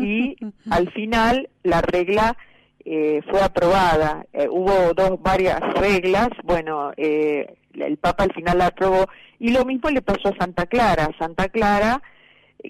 y 0.00 0.36
al 0.70 0.90
final 0.90 1.48
la 1.62 1.80
regla 1.80 2.36
eh, 2.84 3.20
fue 3.30 3.40
aprobada. 3.42 4.26
Eh, 4.32 4.48
hubo 4.50 4.92
dos, 4.94 5.20
varias 5.22 5.60
reglas, 5.74 6.28
bueno, 6.42 6.92
eh, 6.96 7.54
el 7.74 7.96
Papa 7.96 8.24
al 8.24 8.32
final 8.32 8.58
la 8.58 8.66
aprobó 8.66 9.06
y 9.38 9.50
lo 9.50 9.64
mismo 9.64 9.90
le 9.90 10.02
pasó 10.02 10.28
a 10.28 10.36
Santa 10.38 10.66
Clara. 10.66 11.08
Santa 11.18 11.48
Clara 11.48 12.02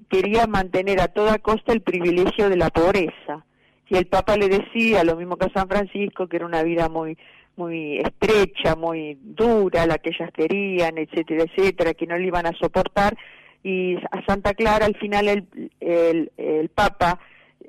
quería 0.09 0.47
mantener 0.47 1.01
a 1.01 1.09
toda 1.09 1.39
costa 1.39 1.73
el 1.73 1.83
privilegio 1.83 2.49
de 2.49 2.57
la 2.57 2.71
pobreza 2.71 3.45
y 3.89 3.97
el 3.97 4.07
Papa 4.07 4.37
le 4.37 4.49
decía, 4.49 5.05
lo 5.05 5.17
mismo 5.17 5.37
que 5.37 5.47
a 5.47 5.53
San 5.53 5.69
Francisco, 5.69 6.27
que 6.27 6.37
era 6.37 6.47
una 6.47 6.63
vida 6.63 6.89
muy 6.89 7.17
muy 7.57 7.99
estrecha, 7.99 8.75
muy 8.75 9.17
dura, 9.23 9.87
la 9.87 9.99
que 9.99 10.11
ellas 10.11 10.31
querían, 10.33 10.99
etcétera, 10.99 11.45
etcétera, 11.45 11.95
que 11.95 12.07
no 12.07 12.19
le 12.19 12.27
iban 12.27 12.47
a 12.47 12.53
soportar, 12.53 13.17
y 13.63 13.97
a 14.11 14.25
Santa 14.27 14.55
Clara 14.55 14.87
al 14.87 14.97
final 14.97 15.29
el, 15.29 15.71
el, 15.79 16.33
el 16.37 16.69
Papa 16.71 17.21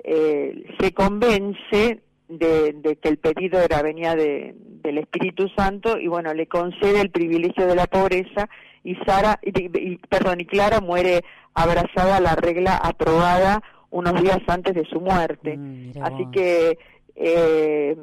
eh, 0.04 0.64
se 0.78 0.92
convence 0.92 2.00
de, 2.28 2.72
de, 2.72 2.96
que 2.96 3.08
el 3.08 3.18
pedido 3.18 3.60
era 3.60 3.82
venía 3.82 4.14
de, 4.16 4.54
del 4.56 4.98
Espíritu 4.98 5.48
Santo 5.56 5.98
y 5.98 6.08
bueno 6.08 6.34
le 6.34 6.46
concede 6.46 7.00
el 7.00 7.10
privilegio 7.10 7.66
de 7.66 7.76
la 7.76 7.86
pobreza 7.86 8.48
y 8.82 8.94
Sara 9.06 9.38
y, 9.42 9.96
perdón 10.08 10.40
y 10.40 10.46
Clara 10.46 10.80
muere 10.80 11.24
abrazada 11.54 12.16
a 12.16 12.20
la 12.20 12.34
regla 12.34 12.76
aprobada 12.76 13.62
unos 13.90 14.20
días 14.22 14.40
antes 14.48 14.74
de 14.74 14.84
su 14.84 15.00
muerte. 15.00 15.56
Mm, 15.56 15.92
Así 16.02 16.26
que 16.32 16.78
eh, 17.14 17.96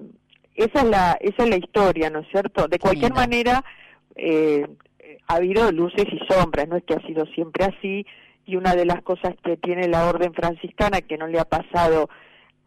esa 0.56 0.80
es 0.82 0.86
la 0.86 1.18
esa 1.20 1.44
es 1.44 1.50
la 1.50 1.58
historia, 1.58 2.10
¿no 2.10 2.20
es 2.20 2.28
cierto? 2.30 2.68
De 2.68 2.80
cualquier 2.80 3.14
manera 3.14 3.64
eh, 4.16 4.66
ha 5.28 5.36
habido 5.36 5.72
luces 5.72 6.06
y 6.12 6.20
sombras, 6.34 6.68
no 6.68 6.78
es 6.78 6.84
que 6.84 6.96
ha 6.96 7.08
sido 7.08 7.26
siempre 7.28 7.66
así 7.66 8.06
y 8.46 8.56
una 8.56 8.76
de 8.76 8.86
las 8.86 9.02
cosas 9.04 9.36
que 9.44 9.58
tiene 9.58 9.88
la 9.88 10.08
orden 10.08 10.34
franciscana 10.34 11.02
que 11.02 11.18
no 11.18 11.28
le 11.28 11.40
ha 11.40 11.46
pasado 11.46 12.10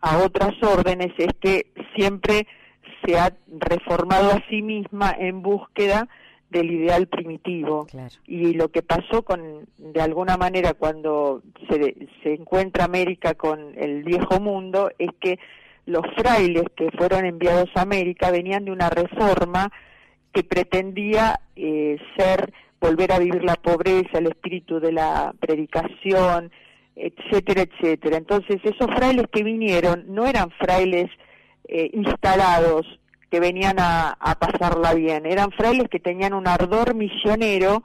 a 0.00 0.18
otras 0.18 0.54
órdenes 0.62 1.12
es 1.18 1.32
que 1.40 1.66
siempre 1.94 2.46
se 3.04 3.18
ha 3.18 3.32
reformado 3.48 4.30
a 4.30 4.42
sí 4.48 4.62
misma 4.62 5.14
en 5.18 5.42
búsqueda 5.42 6.08
del 6.50 6.70
ideal 6.70 7.06
primitivo. 7.08 7.86
Y 8.26 8.54
lo 8.54 8.68
que 8.68 8.82
pasó 8.82 9.22
con, 9.22 9.66
de 9.78 10.00
alguna 10.00 10.36
manera, 10.36 10.74
cuando 10.74 11.42
se, 11.68 12.08
se 12.22 12.34
encuentra 12.34 12.84
América 12.84 13.34
con 13.34 13.72
el 13.76 14.04
viejo 14.04 14.40
mundo, 14.40 14.90
es 14.98 15.10
que 15.20 15.38
los 15.86 16.02
frailes 16.16 16.64
que 16.76 16.90
fueron 16.96 17.24
enviados 17.24 17.70
a 17.74 17.82
América 17.82 18.30
venían 18.30 18.64
de 18.64 18.72
una 18.72 18.90
reforma 18.90 19.70
que 20.32 20.44
pretendía 20.44 21.40
eh, 21.54 21.96
ser, 22.16 22.52
volver 22.80 23.12
a 23.12 23.18
vivir 23.18 23.42
la 23.44 23.54
pobreza, 23.54 24.18
el 24.18 24.26
espíritu 24.26 24.80
de 24.80 24.92
la 24.92 25.32
predicación, 25.40 26.50
etcétera, 26.96 27.62
etcétera. 27.62 28.16
Entonces, 28.16 28.56
esos 28.64 28.86
frailes 28.94 29.26
que 29.30 29.42
vinieron 29.42 30.04
no 30.08 30.26
eran 30.26 30.50
frailes 30.50 31.10
eh, 31.68 31.90
instalados 31.92 32.86
que 33.30 33.40
venían 33.40 33.76
a, 33.78 34.16
pasarla 34.38 34.94
bien. 34.94 35.26
Eran 35.26 35.50
frailes 35.50 35.88
que 35.88 36.00
tenían 36.00 36.32
un 36.32 36.48
ardor 36.48 36.94
misionero 36.94 37.82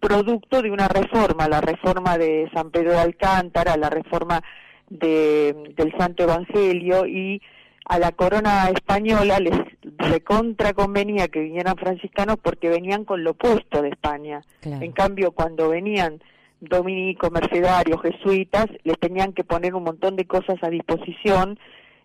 producto 0.00 0.62
de 0.62 0.70
una 0.70 0.88
reforma, 0.88 1.48
la 1.48 1.60
reforma 1.60 2.18
de 2.18 2.50
San 2.54 2.70
Pedro 2.70 2.92
de 2.92 3.00
Alcántara, 3.00 3.76
la 3.76 3.90
reforma 3.90 4.42
de, 4.88 5.72
del 5.76 5.92
Santo 5.98 6.22
Evangelio 6.22 7.06
y 7.06 7.42
a 7.84 7.98
la 7.98 8.12
corona 8.12 8.68
española 8.70 9.40
les 9.40 9.58
recontra 9.96 10.72
convenía 10.72 11.28
que 11.28 11.40
vinieran 11.40 11.76
franciscanos 11.76 12.36
porque 12.40 12.68
venían 12.68 13.04
con 13.04 13.24
lo 13.24 13.32
opuesto 13.32 13.82
de 13.82 13.88
España. 13.88 14.42
En 14.62 14.92
cambio, 14.92 15.32
cuando 15.32 15.70
venían 15.70 16.20
dominicos, 16.60 17.30
mercedarios, 17.30 18.00
jesuitas, 18.02 18.66
les 18.84 18.98
tenían 18.98 19.32
que 19.32 19.44
poner 19.44 19.74
un 19.74 19.84
montón 19.84 20.16
de 20.16 20.26
cosas 20.26 20.56
a 20.62 20.70
disposición 20.70 21.58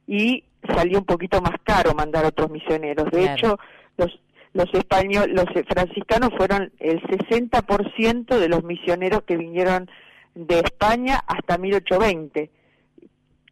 y 0.08 0.44
salía 0.76 0.98
un 0.98 1.06
poquito 1.06 1.42
más 1.42 1.56
caro 1.64 1.94
mandar 1.94 2.26
a 2.26 2.30
otros 2.30 2.50
misioneros. 2.50 3.10
De 3.12 3.26
hecho, 3.26 3.58
los 3.98 4.20
los 4.54 4.72
españoles, 4.74 5.36
los 5.36 5.46
franciscanos 5.68 6.30
fueron 6.38 6.72
el 6.80 7.02
60% 7.02 8.38
de 8.38 8.50
los 8.50 8.64
misioneros 8.64 9.24
que 9.24 9.36
vinieron 9.36 9.90
de 10.36 10.60
España 10.60 11.24
hasta 11.26 11.58
1820 11.58 12.52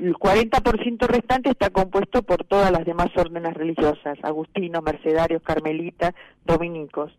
el 0.01 0.15
40% 0.15 1.07
restante 1.07 1.51
está 1.51 1.69
compuesto 1.69 2.23
por 2.23 2.43
todas 2.43 2.71
las 2.71 2.85
demás 2.85 3.09
órdenes 3.15 3.53
religiosas, 3.53 4.17
agustinos, 4.23 4.81
mercedarios, 4.81 5.43
carmelitas, 5.43 6.13
dominicos. 6.43 7.11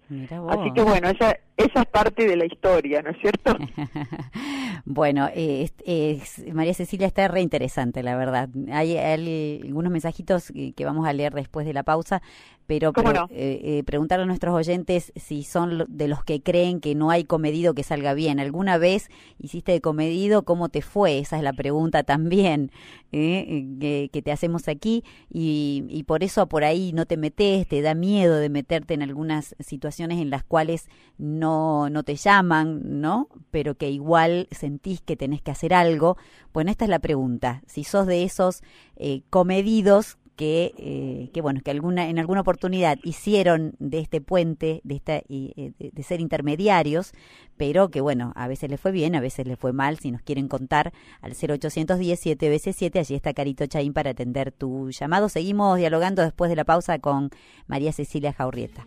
Así 0.49 0.73
que 0.75 0.83
bueno, 0.83 1.09
esa, 1.09 1.39
esa 1.57 1.83
es 1.83 1.87
parte 1.87 2.27
de 2.27 2.37
la 2.37 2.45
historia, 2.45 3.01
¿no 3.03 3.11
es 3.11 3.19
cierto? 3.21 3.57
bueno, 4.85 5.29
María 6.53 6.75
Cecilia 6.75 7.07
está 7.07 7.29
re 7.29 7.41
interesante, 7.41 8.03
la 8.03 8.17
verdad. 8.17 8.49
Hay, 8.71 8.97
algunos 8.97 9.93
mensajitos 9.93 10.53
que, 10.53 10.85
vamos 10.85 11.07
a 11.07 11.13
leer 11.13 11.33
después 11.35 11.67
de 11.67 11.73
la 11.73 11.83
pausa, 11.83 12.23
pero 12.67 12.93
eh, 13.31 13.61
eh, 13.63 13.83
preguntar 13.85 14.21
a 14.21 14.27
nuestros 14.27 14.55
oyentes 14.55 15.13
si 15.17 15.43
son 15.43 15.85
de 15.89 16.09
los 16.09 16.25
que 16.25 16.43
creen 16.43 16.81
que 16.81 16.95
no 16.95 17.11
hay 17.11 17.25
comedido 17.25 17.75
que 17.75 17.83
salga 17.83 18.15
bien. 18.15 18.41
¿Alguna 18.41 18.79
vez 18.79 19.09
hiciste 19.39 19.73
de 19.73 19.81
comedido? 19.81 20.45
¿Cómo 20.45 20.69
te 20.69 20.83
fue? 20.83 21.19
Esa 21.19 21.37
es 21.37 21.43
la 21.43 21.53
pregunta 21.53 22.03
también 22.03 22.71
eh, 23.13 24.09
que, 24.13 24.23
te 24.23 24.33
hacemos 24.33 24.69
aquí 24.69 25.05
y, 25.31 25.85
y 25.89 26.05
por 26.05 26.25
eso 26.25 26.49
por 26.49 26.65
ahí 26.65 26.93
no 26.93 27.07
te 27.07 27.17
metes, 27.17 27.67
te 27.69 27.83
da 27.83 27.95
miedo 27.95 28.37
de 28.37 28.49
meterte 28.49 28.95
en 28.95 29.03
algunas 29.03 29.55
situaciones 29.61 30.21
en 30.21 30.31
las 30.31 30.45
cuales 30.45 30.89
no, 31.19 31.91
no 31.91 32.03
te 32.03 32.17
llaman, 32.17 33.01
¿no? 33.01 33.29
Pero 33.51 33.75
que 33.77 33.91
igual 33.91 34.49
sentís 34.51 35.01
que 35.01 35.17
tenés 35.17 35.43
que 35.43 35.51
hacer 35.51 35.75
algo. 35.75 36.17
Bueno, 36.53 36.71
esta 36.71 36.85
es 36.85 36.91
la 36.91 36.99
pregunta. 36.99 37.63
Si 37.67 37.85
sos 37.85 38.07
de 38.07 38.25
esos 38.25 38.63
comedidos 39.31 40.19
que, 40.37 40.75
eh, 40.79 41.31
que 41.33 41.41
bueno 41.41 41.61
que 41.65 41.71
alguna 41.71 42.09
en 42.09 42.19
alguna 42.19 42.41
oportunidad 42.41 42.99
hicieron 43.03 43.75
de 43.79 44.01
este 44.01 44.21
puente 44.21 44.81
de 44.85 44.95
esta 44.95 45.23
eh, 45.29 45.73
de, 45.79 46.03
ser 46.03 46.21
intermediarios 46.21 47.13
pero 47.57 47.91
que 47.91 48.01
bueno 48.01 48.33
a 48.35 48.49
veces 48.49 48.71
les 48.71 48.81
fue 48.81 48.93
bien 48.93 49.15
a 49.15 49.21
veces 49.21 49.47
les 49.47 49.59
fue 49.59 49.73
mal 49.73 49.99
si 49.99 50.11
nos 50.11 50.23
quieren 50.23 50.49
contar 50.49 50.93
al 51.21 51.33
0810 51.33 52.19
7 52.19 52.49
veces 52.49 52.77
7 52.77 52.99
allí 52.99 53.15
está 53.15 53.35
Carito 53.35 53.67
Chaín 53.67 53.93
para 53.93 54.11
atender 54.11 54.53
tu 54.53 54.91
llamado. 54.91 55.29
Seguimos 55.29 55.79
dialogando 55.79 56.23
después 56.23 56.49
de 56.49 56.57
la 56.57 56.65
pausa 56.65 56.99
con 56.99 57.31
María 57.67 57.93
Cecilia 57.93 58.33
Jaurrieta 58.33 58.87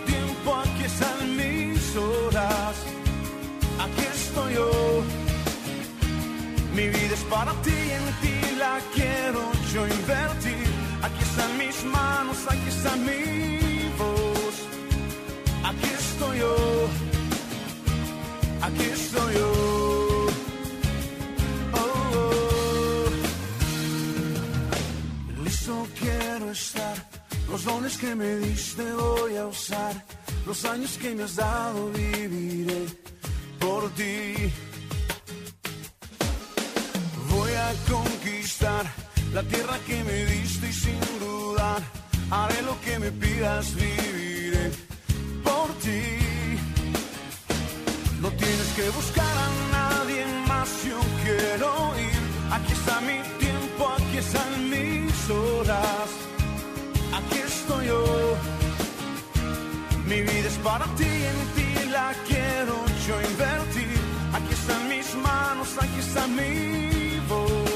mis 1.91 1.97
horas. 1.97 2.75
Aquí 3.79 4.03
estoy 4.13 4.53
yo. 4.53 4.71
Mi 6.75 6.87
vida 6.87 7.13
es 7.13 7.23
para 7.23 7.51
ti, 7.63 7.71
en 7.71 8.05
ti 8.21 8.55
la 8.57 8.79
quiero 8.93 9.51
yo 9.73 9.87
invertir. 9.87 10.67
Aquí 11.03 11.23
están 11.23 11.57
mis 11.57 11.83
manos, 11.83 12.37
aquí 12.47 12.69
está 12.69 12.95
mi 12.95 13.91
voz. 13.97 14.55
Aquí 15.63 15.89
estoy 15.99 16.39
yo. 16.39 16.55
Aquí 18.61 18.83
estoy 18.83 19.33
yo. 19.33 19.51
Oh, 21.73 21.79
oh. 22.15 23.09
Listo 25.43 25.87
quiero 25.99 26.51
estar. 26.51 26.95
Los 27.51 27.63
dones 27.65 27.97
que 27.97 28.15
me 28.15 28.37
diste 28.37 28.83
voy 28.93 29.35
a 29.35 29.45
usar 29.45 29.93
los 30.45 30.65
años 30.65 30.97
que 30.97 31.13
me 31.13 31.23
has 31.23 31.35
dado 31.35 31.91
viviré 31.91 32.85
por 33.59 33.89
ti. 33.91 34.51
Voy 37.29 37.51
a 37.51 37.73
conquistar 37.89 38.85
la 39.33 39.43
tierra 39.43 39.77
que 39.85 40.03
me 40.03 40.25
diste 40.25 40.69
y 40.69 40.73
sin 40.73 40.99
dudar 41.19 41.81
haré 42.31 42.61
lo 42.61 42.79
que 42.81 42.99
me 42.99 43.11
pidas, 43.11 43.75
viviré 43.75 44.71
por 45.43 45.67
ti. 45.83 46.01
No 48.21 48.29
tienes 48.31 48.69
que 48.77 48.89
buscar 48.89 49.35
a 49.47 49.49
nadie 49.77 50.25
más, 50.47 50.69
yo 50.85 50.99
quiero 51.23 51.69
ir. 52.07 52.21
Aquí 52.55 52.73
está 52.73 53.01
mi 53.01 53.19
tiempo, 53.39 53.89
aquí 53.97 54.17
están 54.17 54.69
mis 54.69 55.29
horas, 55.29 56.09
aquí 57.13 57.37
estoy 57.39 57.87
yo 57.87 58.21
mi 60.11 60.21
vida 60.23 60.47
es 60.47 60.57
para 60.57 60.83
ti, 60.97 61.05
en 61.05 61.39
ti 61.55 61.89
la 61.89 62.11
quiero 62.27 62.75
yo 63.07 63.21
invertir. 63.31 63.97
Aquí 64.33 64.53
están 64.53 64.89
mis 64.89 65.15
manos, 65.15 65.77
aquí 65.81 65.99
está 65.99 66.27
mi 66.27 67.17
voz. 67.29 67.71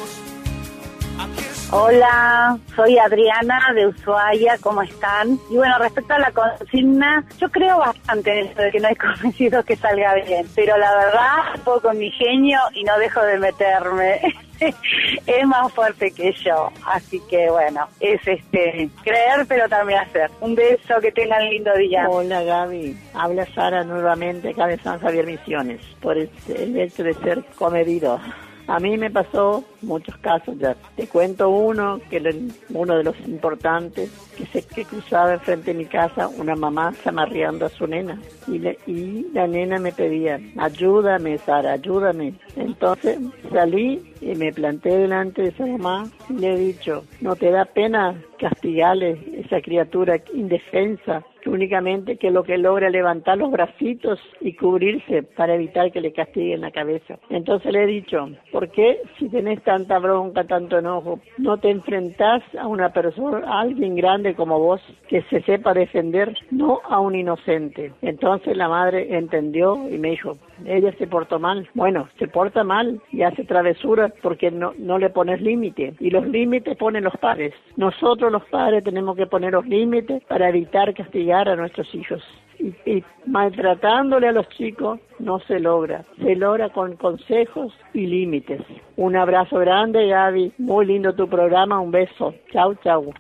Hola, 1.71 2.57
soy 2.75 2.97
Adriana 2.97 3.61
de 3.73 3.87
Ushuaia, 3.87 4.57
¿cómo 4.59 4.81
están? 4.81 5.39
Y 5.49 5.55
bueno, 5.55 5.77
respecto 5.79 6.13
a 6.13 6.19
la 6.19 6.31
consigna, 6.31 7.23
yo 7.39 7.49
creo 7.49 7.77
bastante 7.77 8.37
en 8.37 8.47
eso 8.47 8.61
de 8.61 8.71
que 8.71 8.79
no 8.81 8.89
hay 8.89 8.95
convencido 9.07 9.63
que 9.63 9.77
salga 9.77 10.15
bien, 10.15 10.45
pero 10.55 10.77
la 10.77 10.93
verdad, 10.93 11.61
puedo 11.63 11.81
con 11.81 11.97
mi 11.97 12.11
genio 12.11 12.59
y 12.73 12.83
no 12.83 12.97
dejo 12.99 13.21
de 13.21 13.39
meterme. 13.39 14.19
es 15.27 15.47
más 15.47 15.71
fuerte 15.73 16.11
que 16.11 16.31
yo. 16.43 16.71
Así 16.85 17.21
que 17.29 17.49
bueno, 17.49 17.87
es 17.99 18.19
este 18.27 18.89
creer 19.03 19.45
pero 19.47 19.67
también 19.69 19.99
hacer. 19.99 20.29
Un 20.41 20.55
beso, 20.55 20.99
que 21.01 21.11
tengan 21.11 21.49
lindo 21.49 21.73
día. 21.75 22.07
Hola 22.09 22.43
Gaby, 22.43 22.97
habla 23.13 23.45
Sara 23.53 23.83
nuevamente 23.83 24.49
acá 24.49 24.67
de 24.67 24.77
San 24.79 24.99
Javier 24.99 25.25
Misiones 25.25 25.81
por 26.01 26.17
el, 26.17 26.29
hecho 26.77 27.03
de 27.03 27.13
ser 27.15 27.43
comedido. 27.55 28.19
A 28.67 28.79
mí 28.79 28.97
me 28.97 29.11
pasó 29.11 29.63
muchos 29.83 30.17
casos 30.17 30.57
ya. 30.57 30.75
Te 30.95 31.07
cuento 31.07 31.49
uno, 31.49 31.99
que 32.09 32.17
era 32.17 32.31
uno 32.69 32.97
de 32.97 33.03
los 33.03 33.19
importantes, 33.27 34.09
que 34.35 34.45
se 34.47 34.63
que 34.63 34.85
cruzaba 34.85 35.33
enfrente 35.33 35.71
de 35.71 35.77
mi 35.77 35.85
casa 35.85 36.27
una 36.29 36.55
mamá 36.55 36.91
zamarreando 37.03 37.67
a 37.67 37.69
su 37.69 37.85
nena. 37.85 38.19
Y, 38.47 38.55
y 38.87 39.27
la 39.33 39.45
nena 39.45 39.77
me 39.77 39.91
pedía, 39.91 40.39
ayúdame 40.57 41.37
Sara, 41.37 41.73
ayúdame. 41.73 42.33
Entonces 42.55 43.19
salí 43.51 44.14
y 44.21 44.35
me 44.35 44.51
planté 44.51 44.97
delante 44.97 45.43
de 45.43 45.49
esa 45.49 45.65
mamá 45.65 46.05
y 46.29 46.33
le 46.33 46.53
he 46.53 46.57
dicho, 46.57 47.03
¿no 47.21 47.35
te 47.35 47.51
da 47.51 47.65
pena 47.65 48.15
castigarle 48.37 49.17
esa 49.37 49.61
criatura 49.61 50.17
indefensa 50.33 51.23
únicamente 51.45 52.17
que 52.17 52.31
lo 52.31 52.43
que 52.43 52.57
logra 52.57 52.89
levantar 52.89 53.37
los 53.37 53.51
bracitos 53.51 54.19
y 54.41 54.53
cubrirse 54.55 55.23
para 55.23 55.55
evitar 55.55 55.91
que 55.91 56.01
le 56.01 56.11
castiguen 56.11 56.61
la 56.61 56.71
cabeza. 56.71 57.19
Entonces 57.29 57.71
le 57.71 57.83
he 57.83 57.87
dicho, 57.87 58.29
¿por 58.51 58.69
qué 58.71 59.01
si 59.17 59.29
tenés 59.29 59.63
tanta 59.63 59.99
bronca, 59.99 60.45
tanto 60.45 60.79
enojo, 60.79 61.19
no 61.37 61.57
te 61.57 61.69
enfrentás 61.69 62.43
a 62.59 62.67
una 62.67 62.89
persona, 62.89 63.41
a 63.45 63.61
alguien 63.61 63.95
grande 63.95 64.35
como 64.35 64.59
vos, 64.59 64.81
que 65.07 65.21
se 65.23 65.41
sepa 65.41 65.73
defender, 65.73 66.35
no 66.51 66.79
a 66.83 66.99
un 66.99 67.15
inocente? 67.15 67.93
Entonces 68.01 68.55
la 68.57 68.67
madre 68.67 69.15
entendió 69.15 69.87
y 69.89 69.97
me 69.97 70.11
dijo, 70.11 70.37
ella 70.65 70.93
se 70.97 71.07
portó 71.07 71.39
mal. 71.39 71.67
Bueno, 71.73 72.07
se 72.17 72.27
porta 72.27 72.63
mal 72.63 73.01
y 73.11 73.23
hace 73.23 73.43
travesuras 73.43 74.11
porque 74.21 74.51
no, 74.51 74.73
no 74.77 74.97
le 74.97 75.09
pones 75.09 75.41
límite. 75.41 75.95
Y 75.99 76.09
los 76.09 76.27
límites 76.27 76.77
ponen 76.77 77.03
los 77.03 77.15
padres. 77.17 77.53
Nosotros 77.75 78.31
los 78.31 78.43
padres 78.45 78.83
tenemos 78.83 79.15
que 79.15 79.27
poner 79.27 79.53
los 79.53 79.65
límites 79.65 80.23
para 80.25 80.49
evitar 80.49 80.93
castigar 80.93 81.49
a 81.49 81.55
nuestros 81.55 81.93
hijos. 81.93 82.23
y, 82.59 83.03
maltratándole 83.25 84.29
a 84.29 84.31
los 84.31 84.47
chicos 84.49 84.99
no 85.19 85.39
se 85.39 85.59
logra. 85.59 86.05
Se 86.21 86.35
logra 86.35 86.69
con 86.69 86.95
consejos 86.95 87.73
y 87.93 88.05
límites. 88.07 88.61
Un 88.95 89.15
abrazo 89.15 89.57
grande, 89.59 90.07
Gaby. 90.07 90.53
Muy 90.57 90.85
lindo 90.85 91.13
tu 91.13 91.27
programa. 91.27 91.79
Un 91.79 91.91
beso. 91.91 92.33
Chau, 92.51 92.75
chau. 92.75 93.13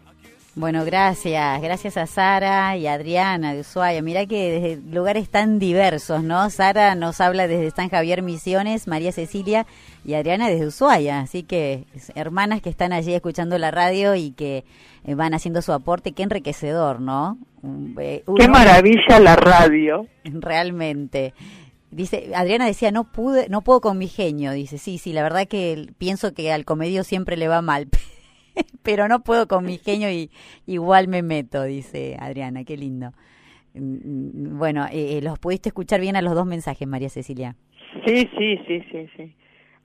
Bueno, 0.57 0.85
gracias. 0.85 1.61
Gracias 1.61 1.97
a 1.97 2.07
Sara 2.07 2.77
y 2.77 2.87
a 2.87 2.93
Adriana 2.93 3.53
de 3.53 3.59
Ushuaia. 3.59 4.01
Mira 4.01 4.25
que 4.25 4.51
desde 4.51 4.81
lugares 4.89 5.27
tan 5.27 5.59
diversos, 5.59 6.23
¿no? 6.23 6.49
Sara 6.49 6.95
nos 6.95 7.19
habla 7.19 7.45
desde 7.49 7.71
San 7.71 7.89
Javier 7.89 8.21
Misiones, 8.21 8.87
María 8.87 9.11
Cecilia 9.11 9.65
y 10.05 10.13
Adriana 10.13 10.47
desde 10.47 10.67
Ushuaia. 10.67 11.19
Así 11.19 11.43
que 11.43 11.83
hermanas 12.15 12.61
que 12.61 12.69
están 12.69 12.93
allí 12.93 13.13
escuchando 13.13 13.57
la 13.57 13.69
radio 13.69 14.15
y 14.15 14.31
que 14.31 14.63
eh, 15.03 15.13
van 15.13 15.33
haciendo 15.33 15.61
su 15.61 15.73
aporte. 15.73 16.13
Qué 16.13 16.23
enriquecedor, 16.23 17.01
¿no? 17.01 17.37
Eh, 17.99 18.23
Qué 18.37 18.47
maravilla 18.47 19.19
la 19.19 19.35
radio. 19.35 20.07
Realmente. 20.23 21.33
Dice, 21.91 22.31
Adriana 22.33 22.65
decía, 22.65 22.91
no 22.91 23.03
pude, 23.03 23.49
no 23.49 23.61
puedo 23.61 23.81
con 23.81 23.97
mi 23.97 24.07
genio. 24.07 24.53
Dice, 24.53 24.77
sí, 24.77 24.99
sí, 24.99 25.11
la 25.11 25.21
verdad 25.21 25.49
que 25.49 25.89
pienso 25.97 26.33
que 26.33 26.53
al 26.53 26.63
comedio 26.63 27.03
siempre 27.03 27.35
le 27.35 27.49
va 27.49 27.61
mal. 27.61 27.89
pero 28.83 29.07
no 29.07 29.23
puedo 29.23 29.47
con 29.47 29.65
mi 29.65 29.77
genio 29.77 30.09
y 30.11 30.31
igual 30.65 31.07
me 31.07 31.21
meto, 31.21 31.63
dice 31.63 32.17
Adriana, 32.19 32.63
qué 32.63 32.77
lindo. 32.77 33.11
Mm, 33.73 33.79
mm, 33.79 34.57
bueno, 34.57 34.87
eh, 34.91 35.19
¿los 35.21 35.39
pudiste 35.39 35.69
escuchar 35.69 36.01
bien 36.01 36.15
a 36.15 36.21
los 36.21 36.35
dos 36.35 36.45
mensajes, 36.45 36.87
María 36.87 37.09
Cecilia? 37.09 37.55
Sí, 38.05 38.29
sí, 38.37 38.57
sí, 38.67 38.83
sí, 38.91 39.07
sí. 39.15 39.35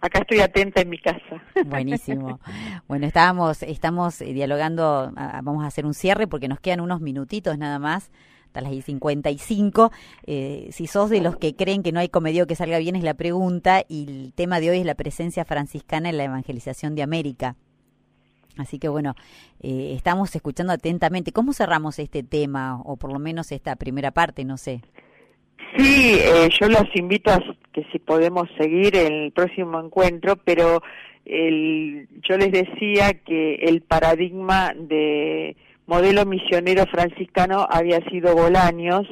Acá 0.00 0.20
estoy 0.20 0.40
atenta 0.40 0.80
en 0.80 0.88
mi 0.88 0.98
casa. 0.98 1.42
Buenísimo. 1.66 2.40
Bueno, 2.88 3.06
estábamos, 3.06 3.62
estamos 3.62 4.22
eh, 4.22 4.32
dialogando, 4.32 5.12
vamos 5.14 5.64
a 5.64 5.66
hacer 5.66 5.84
un 5.84 5.94
cierre 5.94 6.26
porque 6.26 6.48
nos 6.48 6.60
quedan 6.60 6.80
unos 6.80 7.00
minutitos 7.00 7.58
nada 7.58 7.78
más 7.78 8.10
hasta 8.50 8.60
las 8.62 8.84
55. 8.84 9.92
Eh, 10.26 10.68
si 10.72 10.86
sos 10.86 11.08
de 11.10 11.20
los 11.20 11.36
que 11.36 11.54
creen 11.54 11.82
que 11.82 11.92
no 11.92 12.00
hay 12.00 12.08
comedio 12.08 12.46
que 12.46 12.56
salga 12.56 12.78
bien 12.78 12.96
es 12.96 13.04
la 13.04 13.14
pregunta 13.14 13.84
y 13.88 14.06
el 14.08 14.32
tema 14.32 14.58
de 14.58 14.70
hoy 14.70 14.78
es 14.78 14.86
la 14.86 14.96
presencia 14.96 15.44
franciscana 15.44 16.08
en 16.10 16.16
la 16.16 16.24
evangelización 16.24 16.94
de 16.94 17.02
América. 17.02 17.56
Así 18.60 18.78
que 18.78 18.88
bueno, 18.88 19.14
eh, 19.62 19.92
estamos 19.96 20.34
escuchando 20.36 20.72
atentamente. 20.72 21.32
¿Cómo 21.32 21.52
cerramos 21.52 21.98
este 21.98 22.22
tema 22.22 22.80
o 22.84 22.96
por 22.96 23.12
lo 23.12 23.18
menos 23.18 23.52
esta 23.52 23.76
primera 23.76 24.10
parte? 24.10 24.44
No 24.44 24.56
sé. 24.56 24.82
Sí, 25.76 26.18
eh, 26.20 26.48
yo 26.60 26.68
los 26.68 26.84
invito 26.94 27.30
a 27.30 27.40
que 27.72 27.84
si 27.92 27.98
podemos 27.98 28.48
seguir 28.58 28.96
el 28.96 29.32
próximo 29.32 29.80
encuentro, 29.80 30.36
pero 30.36 30.82
el, 31.24 32.08
yo 32.28 32.36
les 32.36 32.50
decía 32.50 33.14
que 33.24 33.56
el 33.56 33.82
paradigma 33.82 34.72
de 34.76 35.56
modelo 35.86 36.24
misionero 36.24 36.86
franciscano 36.86 37.66
había 37.70 38.00
sido 38.10 38.34
Bolaños, 38.34 39.06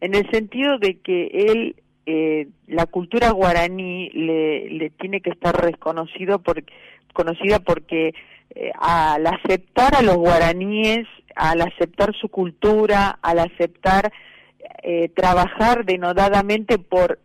en 0.00 0.14
el 0.14 0.28
sentido 0.30 0.78
de 0.78 0.98
que 0.98 1.26
él, 1.26 1.76
eh, 2.06 2.48
la 2.66 2.86
cultura 2.86 3.30
guaraní 3.30 4.10
le, 4.10 4.70
le 4.70 4.90
tiene 4.90 5.20
que 5.20 5.30
estar 5.30 5.54
reconocido 5.60 6.40
por, 6.40 6.62
conocida 7.12 7.58
porque 7.60 8.14
eh, 8.54 8.72
al 8.78 9.26
aceptar 9.26 9.94
a 9.94 10.02
los 10.02 10.16
guaraníes, 10.16 11.06
al 11.36 11.60
aceptar 11.60 12.14
su 12.14 12.28
cultura, 12.28 13.18
al 13.22 13.38
aceptar 13.38 14.12
eh, 14.82 15.10
trabajar 15.14 15.84
denodadamente 15.84 16.78
por 16.78 17.18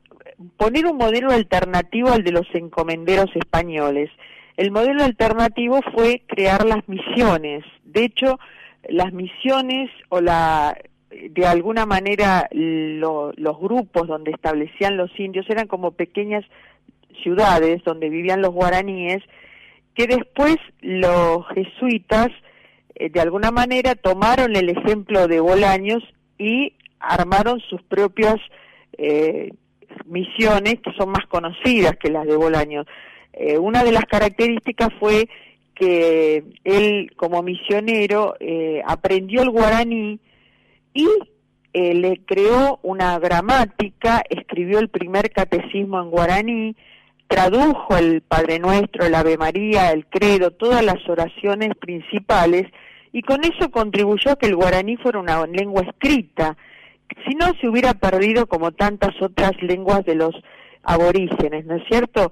poner 0.57 0.85
un 0.85 0.97
modelo 0.97 1.31
alternativo 1.31 2.09
al 2.09 2.23
de 2.23 2.31
los 2.31 2.47
encomenderos 2.53 3.33
españoles. 3.35 4.09
El 4.57 4.71
modelo 4.71 5.03
alternativo 5.03 5.79
fue 5.93 6.23
crear 6.27 6.65
las 6.65 6.87
misiones. 6.87 7.63
De 7.83 8.05
hecho, 8.05 8.39
las 8.87 9.13
misiones 9.13 9.89
o 10.09 10.21
la 10.21 10.77
de 11.09 11.45
alguna 11.45 11.85
manera 11.85 12.49
los 12.51 13.59
grupos 13.59 14.07
donde 14.07 14.31
establecían 14.31 14.97
los 14.97 15.17
indios 15.17 15.49
eran 15.49 15.67
como 15.67 15.91
pequeñas 15.91 16.43
ciudades 17.23 17.81
donde 17.85 18.09
vivían 18.09 18.41
los 18.41 18.51
guaraníes 18.51 19.23
que 19.95 20.07
después 20.07 20.57
los 20.81 21.47
jesuitas 21.55 22.29
eh, 22.95 23.09
de 23.09 23.21
alguna 23.21 23.51
manera 23.51 23.95
tomaron 23.95 24.55
el 24.55 24.69
ejemplo 24.69 25.27
de 25.27 25.39
Bolaños 25.39 26.03
y 26.37 26.73
armaron 26.99 27.59
sus 27.61 27.81
propias 27.83 28.35
eh, 28.97 29.51
misiones 30.05 30.75
que 30.81 30.91
son 30.97 31.09
más 31.09 31.25
conocidas 31.27 31.95
que 31.97 32.09
las 32.09 32.25
de 32.25 32.35
Bolaños. 32.35 32.85
Eh, 33.33 33.57
una 33.57 33.83
de 33.83 33.91
las 33.91 34.05
características 34.05 34.89
fue 34.99 35.29
que 35.75 36.43
él 36.63 37.11
como 37.17 37.43
misionero 37.43 38.35
aprendió 38.85 39.41
el 39.41 39.49
guaraní 39.49 40.21
y 40.93 41.05
le 41.73 42.21
creó 42.25 42.79
una 42.81 43.19
gramática, 43.19 44.23
escribió 44.29 44.79
el 44.79 44.87
primer 44.87 45.31
catecismo 45.31 45.99
en 45.99 46.09
guaraní, 46.11 46.75
tradujo 47.27 47.97
el 47.97 48.21
Padre 48.21 48.59
Nuestro, 48.59 49.05
el 49.05 49.15
Ave 49.15 49.37
María, 49.37 49.91
el 49.91 50.05
Credo, 50.05 50.51
todas 50.51 50.83
las 50.83 51.07
oraciones 51.07 51.71
principales, 51.79 52.63
y 53.11 53.21
con 53.21 53.43
eso 53.43 53.71
contribuyó 53.71 54.31
a 54.31 54.35
que 54.35 54.47
el 54.47 54.55
guaraní 54.55 54.97
fuera 54.97 55.19
una 55.19 55.45
lengua 55.47 55.83
escrita. 55.83 56.57
Si 57.25 57.35
no, 57.35 57.53
se 57.59 57.67
hubiera 57.67 57.93
perdido 57.93 58.47
como 58.47 58.71
tantas 58.71 59.19
otras 59.21 59.53
lenguas 59.61 60.05
de 60.05 60.15
los 60.15 60.35
aborígenes, 60.83 61.65
¿no 61.65 61.75
es 61.75 61.83
cierto? 61.89 62.31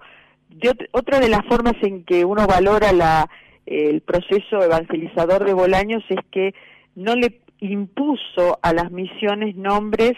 otra 0.91 1.19
de 1.19 1.29
las 1.29 1.43
formas 1.47 1.73
en 1.81 2.03
que 2.03 2.25
uno 2.25 2.45
valora 2.45 2.91
la, 2.91 3.27
el 3.65 4.01
proceso 4.01 4.61
evangelizador 4.61 5.45
de 5.45 5.53
Bolaños 5.53 6.03
es 6.09 6.19
que 6.31 6.53
no 6.95 7.15
le 7.15 7.41
impuso 7.59 8.59
a 8.61 8.73
las 8.73 8.91
misiones 8.91 9.55
nombres 9.55 10.13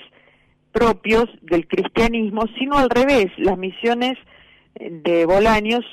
propios 0.72 1.26
del 1.42 1.68
cristianismo, 1.68 2.44
sino 2.60 2.78
al 2.78 2.90
revés, 2.90 3.28
las 3.38 3.58
misiones 3.58 4.18
de 4.80 5.26
Bolaños 5.26 5.86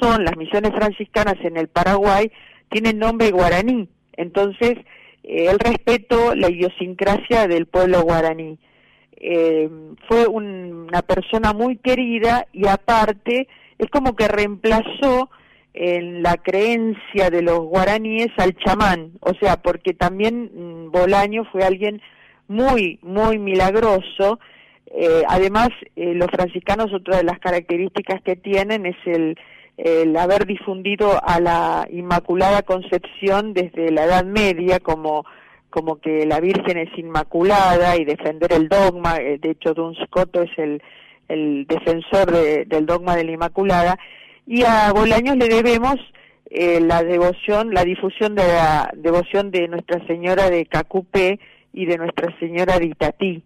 son 0.00 0.24
las 0.24 0.36
misiones 0.36 0.72
franciscanas 0.72 1.36
en 1.42 1.56
el 1.56 1.68
Paraguay, 1.68 2.30
tienen 2.70 2.98
nombre 2.98 3.30
guaraní. 3.30 3.88
Entonces, 4.16 4.76
eh, 5.22 5.46
él 5.50 5.58
respetó 5.58 6.34
la 6.34 6.50
idiosincrasia 6.50 7.46
del 7.46 7.66
pueblo 7.66 8.02
guaraní. 8.02 8.58
Eh, 9.16 9.68
fue 10.06 10.26
una 10.26 11.02
persona 11.02 11.52
muy 11.52 11.76
querida 11.76 12.46
y 12.52 12.68
aparte 12.68 13.48
es 13.78 13.90
como 13.90 14.14
que 14.14 14.28
reemplazó 14.28 15.30
en 15.74 16.22
la 16.22 16.36
creencia 16.36 17.30
de 17.30 17.42
los 17.42 17.60
guaraníes 17.60 18.30
al 18.36 18.56
chamán, 18.56 19.12
o 19.20 19.32
sea, 19.34 19.56
porque 19.56 19.92
también 19.92 20.50
mm, 20.54 20.90
Bolaño 20.90 21.44
fue 21.52 21.62
alguien 21.62 22.00
muy, 22.48 22.98
muy 23.02 23.38
milagroso 23.38 24.40
eh, 24.90 25.22
además, 25.28 25.68
eh, 25.96 26.14
los 26.14 26.28
franciscanos, 26.30 26.92
otra 26.92 27.18
de 27.18 27.24
las 27.24 27.38
características 27.38 28.22
que 28.22 28.36
tienen 28.36 28.86
es 28.86 28.96
el, 29.06 29.36
haber 30.16 30.46
difundido 30.46 31.20
a 31.22 31.38
la 31.38 31.86
Inmaculada 31.90 32.62
Concepción 32.62 33.52
desde 33.52 33.92
la 33.92 34.06
Edad 34.06 34.24
Media 34.24 34.80
como, 34.80 35.24
como 35.70 36.00
que 36.00 36.26
la 36.26 36.40
Virgen 36.40 36.78
es 36.78 36.98
inmaculada 36.98 37.96
y 37.96 38.04
defender 38.04 38.52
el 38.52 38.68
dogma. 38.68 39.18
Eh, 39.18 39.38
de 39.38 39.50
hecho, 39.50 39.74
Duns 39.74 39.98
Scoto 40.06 40.42
es 40.42 40.50
el, 40.56 40.82
el 41.28 41.66
defensor 41.68 42.32
del 42.32 42.86
dogma 42.86 43.14
de 43.14 43.24
la 43.24 43.32
Inmaculada. 43.32 43.98
Y 44.46 44.64
a 44.64 44.92
Bolaños 44.92 45.36
le 45.36 45.48
debemos 45.48 45.96
la 46.50 47.04
devoción, 47.04 47.72
la 47.72 47.84
difusión 47.84 48.34
de 48.34 48.48
la 48.48 48.90
devoción 48.96 49.50
de 49.50 49.68
Nuestra 49.68 50.04
Señora 50.06 50.48
de 50.48 50.64
Cacupé 50.66 51.38
y 51.72 51.84
de 51.84 51.98
Nuestra 51.98 52.36
Señora 52.40 52.78
de 52.78 52.86
Itatí. 52.86 53.44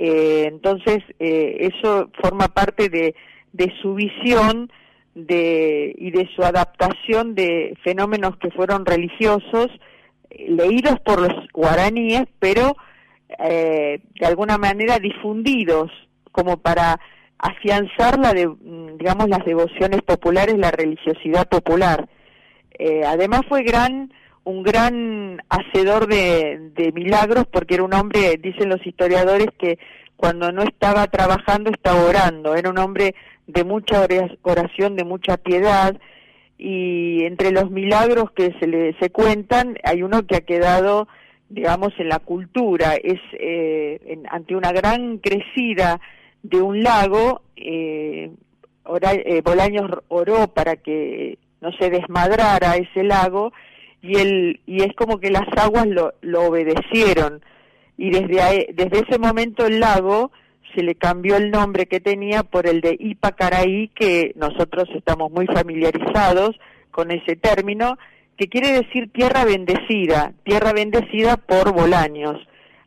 Eh, 0.00 0.44
entonces, 0.46 0.98
eh, 1.18 1.72
eso 1.72 2.08
forma 2.22 2.46
parte 2.46 2.88
de, 2.88 3.16
de 3.52 3.72
su 3.82 3.94
visión 3.94 4.70
de, 5.16 5.92
y 5.98 6.12
de 6.12 6.28
su 6.36 6.42
adaptación 6.42 7.34
de 7.34 7.76
fenómenos 7.82 8.36
que 8.36 8.52
fueron 8.52 8.86
religiosos, 8.86 9.66
leídos 10.30 11.00
por 11.00 11.20
los 11.20 11.48
guaraníes, 11.52 12.28
pero 12.38 12.76
eh, 13.40 14.00
de 14.20 14.26
alguna 14.26 14.56
manera 14.56 15.00
difundidos 15.00 15.90
como 16.30 16.58
para 16.58 17.00
afianzar 17.38 18.20
la 18.20 18.32
de, 18.32 18.48
digamos 18.98 19.28
las 19.28 19.44
devociones 19.44 20.02
populares, 20.02 20.56
la 20.56 20.70
religiosidad 20.70 21.48
popular. 21.48 22.08
Eh, 22.78 23.02
además 23.04 23.40
fue 23.48 23.64
gran 23.64 24.12
un 24.48 24.62
gran 24.62 25.42
hacedor 25.50 26.06
de, 26.06 26.90
milagros 26.94 27.44
porque 27.50 27.74
era 27.74 27.84
un 27.84 27.92
hombre, 27.92 28.38
dicen 28.38 28.70
los 28.70 28.84
historiadores, 28.86 29.48
que 29.58 29.78
cuando 30.16 30.50
no 30.52 30.62
estaba 30.62 31.06
trabajando 31.08 31.70
estaba 31.70 32.02
orando, 32.02 32.54
era 32.54 32.70
un 32.70 32.78
hombre 32.78 33.14
de 33.46 33.64
mucha 33.64 34.06
oración, 34.40 34.96
de 34.96 35.04
mucha 35.04 35.36
piedad, 35.36 35.94
y 36.56 37.24
entre 37.24 37.52
los 37.52 37.70
milagros 37.70 38.30
que 38.30 38.54
se 38.58 38.66
le 38.66 38.98
se 38.98 39.10
cuentan 39.10 39.76
hay 39.84 40.02
uno 40.02 40.26
que 40.26 40.36
ha 40.36 40.40
quedado 40.40 41.08
digamos 41.50 41.92
en 41.98 42.08
la 42.08 42.18
cultura. 42.18 42.94
Es 42.94 43.20
eh, 43.34 44.18
ante 44.30 44.56
una 44.56 44.72
gran 44.72 45.18
crecida 45.18 46.00
de 46.42 46.60
un 46.60 46.82
lago 46.82 47.42
eh, 47.54 48.30
eh, 49.02 49.42
Bolaños 49.44 49.90
oró 50.08 50.48
para 50.48 50.76
que 50.76 51.38
no 51.60 51.70
se 51.72 51.90
desmadrara 51.90 52.76
ese 52.76 53.04
lago 53.04 53.52
y, 54.02 54.16
el, 54.16 54.60
y 54.66 54.82
es 54.82 54.94
como 54.94 55.18
que 55.18 55.30
las 55.30 55.48
aguas 55.56 55.86
lo, 55.86 56.14
lo 56.22 56.42
obedecieron. 56.42 57.40
y 57.96 58.10
desde, 58.10 58.68
desde 58.74 59.04
ese 59.06 59.18
momento 59.18 59.66
el 59.66 59.80
lago 59.80 60.30
se 60.74 60.82
le 60.82 60.94
cambió 60.94 61.36
el 61.36 61.50
nombre 61.50 61.86
que 61.86 62.00
tenía 62.00 62.42
por 62.42 62.66
el 62.66 62.80
de 62.80 62.96
Ipacaraí, 62.98 63.88
que 63.88 64.32
nosotros 64.36 64.88
estamos 64.94 65.30
muy 65.30 65.46
familiarizados 65.46 66.58
con 66.90 67.10
ese 67.10 67.36
término, 67.36 67.98
que 68.36 68.48
quiere 68.48 68.72
decir 68.72 69.10
tierra 69.12 69.44
bendecida, 69.44 70.32
tierra 70.44 70.72
bendecida 70.72 71.36
por 71.36 71.72
Bolaños. 71.72 72.36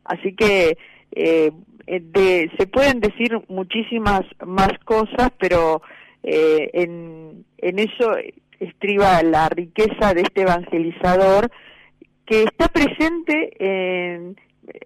Así 0.04 0.34
que 0.34 0.78
eh, 1.12 1.50
de, 1.86 2.50
se 2.58 2.66
pueden 2.66 3.00
decir 3.00 3.38
muchísimas 3.48 4.22
más 4.46 4.72
cosas, 4.84 5.30
pero 5.38 5.82
eh, 6.22 6.70
en, 6.72 7.44
en 7.58 7.78
eso 7.78 8.12
estriba 8.64 9.22
la 9.22 9.48
riqueza 9.48 10.14
de 10.14 10.22
este 10.22 10.42
evangelizador 10.42 11.50
que 12.26 12.44
está 12.44 12.68
presente 12.68 13.52
en, 13.58 14.36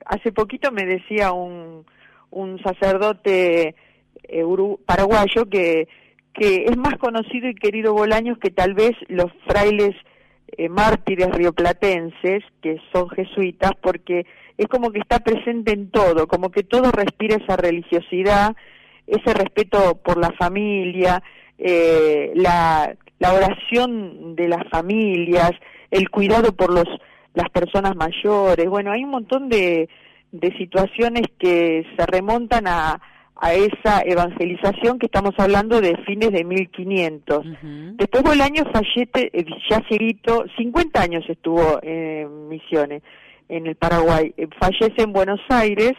hace 0.04 0.32
poquito 0.32 0.72
me 0.72 0.84
decía 0.84 1.32
un, 1.32 1.84
un 2.30 2.58
sacerdote 2.62 3.74
eh, 4.24 4.44
paraguayo 4.84 5.48
que, 5.48 5.88
que 6.32 6.64
es 6.66 6.76
más 6.76 6.96
conocido 6.98 7.48
y 7.48 7.54
querido 7.54 7.92
Bolaños 7.92 8.38
que 8.38 8.50
tal 8.50 8.74
vez 8.74 8.92
los 9.08 9.30
frailes 9.46 9.94
eh, 10.58 10.68
mártires 10.68 11.30
rioplatenses, 11.32 12.44
que 12.62 12.78
son 12.92 13.08
jesuitas, 13.10 13.72
porque 13.82 14.26
es 14.56 14.66
como 14.68 14.90
que 14.90 15.00
está 15.00 15.18
presente 15.18 15.72
en 15.72 15.90
todo, 15.90 16.28
como 16.28 16.50
que 16.50 16.62
todo 16.62 16.90
respira 16.92 17.36
esa 17.36 17.56
religiosidad, 17.56 18.56
ese 19.06 19.34
respeto 19.34 20.00
por 20.02 20.18
la 20.18 20.32
familia, 20.32 21.22
eh, 21.58 22.32
la, 22.34 22.96
la 23.18 23.32
oración 23.32 24.36
de 24.36 24.48
las 24.48 24.68
familias, 24.70 25.52
el 25.90 26.10
cuidado 26.10 26.52
por 26.52 26.72
los 26.72 26.86
las 27.34 27.50
personas 27.50 27.94
mayores, 27.94 28.66
bueno, 28.66 28.92
hay 28.92 29.04
un 29.04 29.10
montón 29.10 29.50
de, 29.50 29.90
de 30.32 30.56
situaciones 30.56 31.24
que 31.38 31.84
se 31.94 32.06
remontan 32.06 32.66
a, 32.66 32.98
a 33.36 33.52
esa 33.52 34.00
evangelización 34.04 34.98
que 34.98 35.06
estamos 35.06 35.34
hablando 35.36 35.80
de 35.80 35.96
fines 36.06 36.32
de 36.32 36.44
1500. 36.44 37.44
Después 37.96 38.24
del 38.24 38.40
año 38.40 38.64
fallece, 38.72 39.30
eh, 39.32 39.44
ya 39.68 39.82
seguito, 39.88 40.46
50 40.56 41.00
años 41.00 41.24
estuvo 41.28 41.78
en 41.82 42.48
misiones 42.48 43.02
en 43.48 43.66
el 43.66 43.76
Paraguay, 43.76 44.32
eh, 44.36 44.48
fallece 44.58 45.02
en 45.02 45.12
Buenos 45.12 45.40
Aires, 45.50 45.92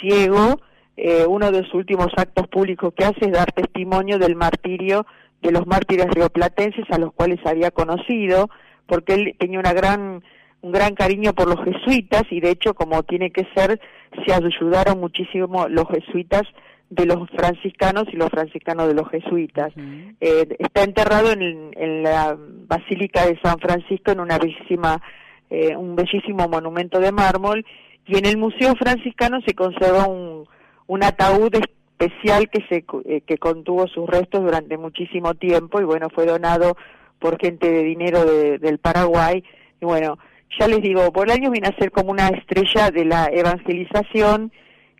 ciego, 0.00 0.60
eh, 0.96 1.24
uno 1.28 1.50
de 1.52 1.62
sus 1.64 1.74
últimos 1.74 2.08
actos 2.16 2.48
públicos 2.48 2.92
que 2.96 3.04
hace 3.04 3.26
es 3.26 3.32
dar 3.32 3.52
testimonio 3.52 4.18
del 4.18 4.34
martirio 4.34 5.06
de 5.44 5.52
los 5.52 5.66
mártires 5.66 6.06
rioplatenses 6.10 6.84
a 6.90 6.98
los 6.98 7.12
cuales 7.12 7.38
había 7.44 7.70
conocido, 7.70 8.48
porque 8.86 9.14
él 9.14 9.36
tenía 9.38 9.60
una 9.60 9.72
gran 9.72 10.22
un 10.62 10.72
gran 10.72 10.94
cariño 10.94 11.34
por 11.34 11.46
los 11.46 11.62
jesuitas 11.62 12.22
y 12.30 12.40
de 12.40 12.50
hecho 12.50 12.72
como 12.72 13.02
tiene 13.02 13.30
que 13.30 13.46
ser 13.54 13.78
se 14.24 14.32
ayudaron 14.32 14.98
muchísimo 14.98 15.68
los 15.68 15.86
jesuitas 15.88 16.42
de 16.88 17.04
los 17.04 17.28
franciscanos 17.30 18.04
y 18.10 18.16
los 18.16 18.30
franciscanos 18.30 18.88
de 18.88 18.94
los 18.94 19.08
jesuitas. 19.10 19.72
eh, 20.20 20.56
está 20.58 20.84
enterrado 20.84 21.32
en, 21.32 21.70
en, 21.76 22.02
la 22.02 22.36
Basílica 22.38 23.26
de 23.26 23.38
San 23.42 23.58
Francisco 23.58 24.12
en 24.12 24.20
una 24.20 24.38
bellísima, 24.38 25.02
eh, 25.50 25.76
un 25.76 25.96
bellísimo 25.96 26.48
monumento 26.48 26.98
de 26.98 27.12
mármol 27.12 27.64
y 28.06 28.16
en 28.16 28.24
el 28.24 28.38
Museo 28.38 28.74
Franciscano 28.76 29.40
se 29.46 29.54
conserva 29.54 30.06
un, 30.06 30.46
un 30.86 31.04
ataúd 31.04 31.52
especial 31.98 32.48
que 32.48 32.64
se 32.68 32.84
eh, 33.04 33.20
que 33.22 33.38
contuvo 33.38 33.86
sus 33.88 34.08
restos 34.08 34.42
durante 34.42 34.76
muchísimo 34.76 35.34
tiempo 35.34 35.80
y 35.80 35.84
bueno 35.84 36.08
fue 36.10 36.26
donado 36.26 36.76
por 37.18 37.38
gente 37.38 37.70
de 37.70 37.82
dinero 37.82 38.24
de, 38.24 38.58
del 38.58 38.78
Paraguay 38.78 39.42
y 39.80 39.84
bueno 39.84 40.18
ya 40.58 40.68
les 40.68 40.82
digo, 40.82 41.10
Bolaños 41.10 41.50
viene 41.50 41.68
a 41.68 41.76
ser 41.76 41.90
como 41.90 42.12
una 42.12 42.28
estrella 42.28 42.90
de 42.90 43.04
la 43.04 43.26
evangelización 43.32 44.52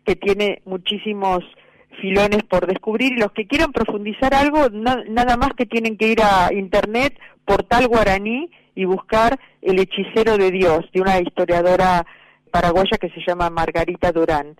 que 0.05 0.15
tiene 0.15 0.61
muchísimos 0.65 1.43
filones 2.01 2.43
por 2.43 2.67
descubrir 2.67 3.13
y 3.13 3.19
los 3.19 3.31
que 3.31 3.47
quieran 3.47 3.71
profundizar 3.71 4.33
algo, 4.33 4.69
nada 4.69 5.37
más 5.37 5.53
que 5.55 5.65
tienen 5.65 5.97
que 5.97 6.09
ir 6.09 6.21
a 6.21 6.53
internet, 6.53 7.17
portal 7.45 7.87
guaraní 7.87 8.49
y 8.75 8.83
buscar 8.85 9.39
El 9.61 9.79
hechicero 9.79 10.37
de 10.37 10.51
Dios, 10.51 10.85
de 10.93 11.01
una 11.01 11.19
historiadora 11.19 12.05
paraguaya 12.51 12.97
que 12.99 13.09
se 13.09 13.21
llama 13.25 13.49
Margarita 13.49 14.11
Durán. 14.11 14.53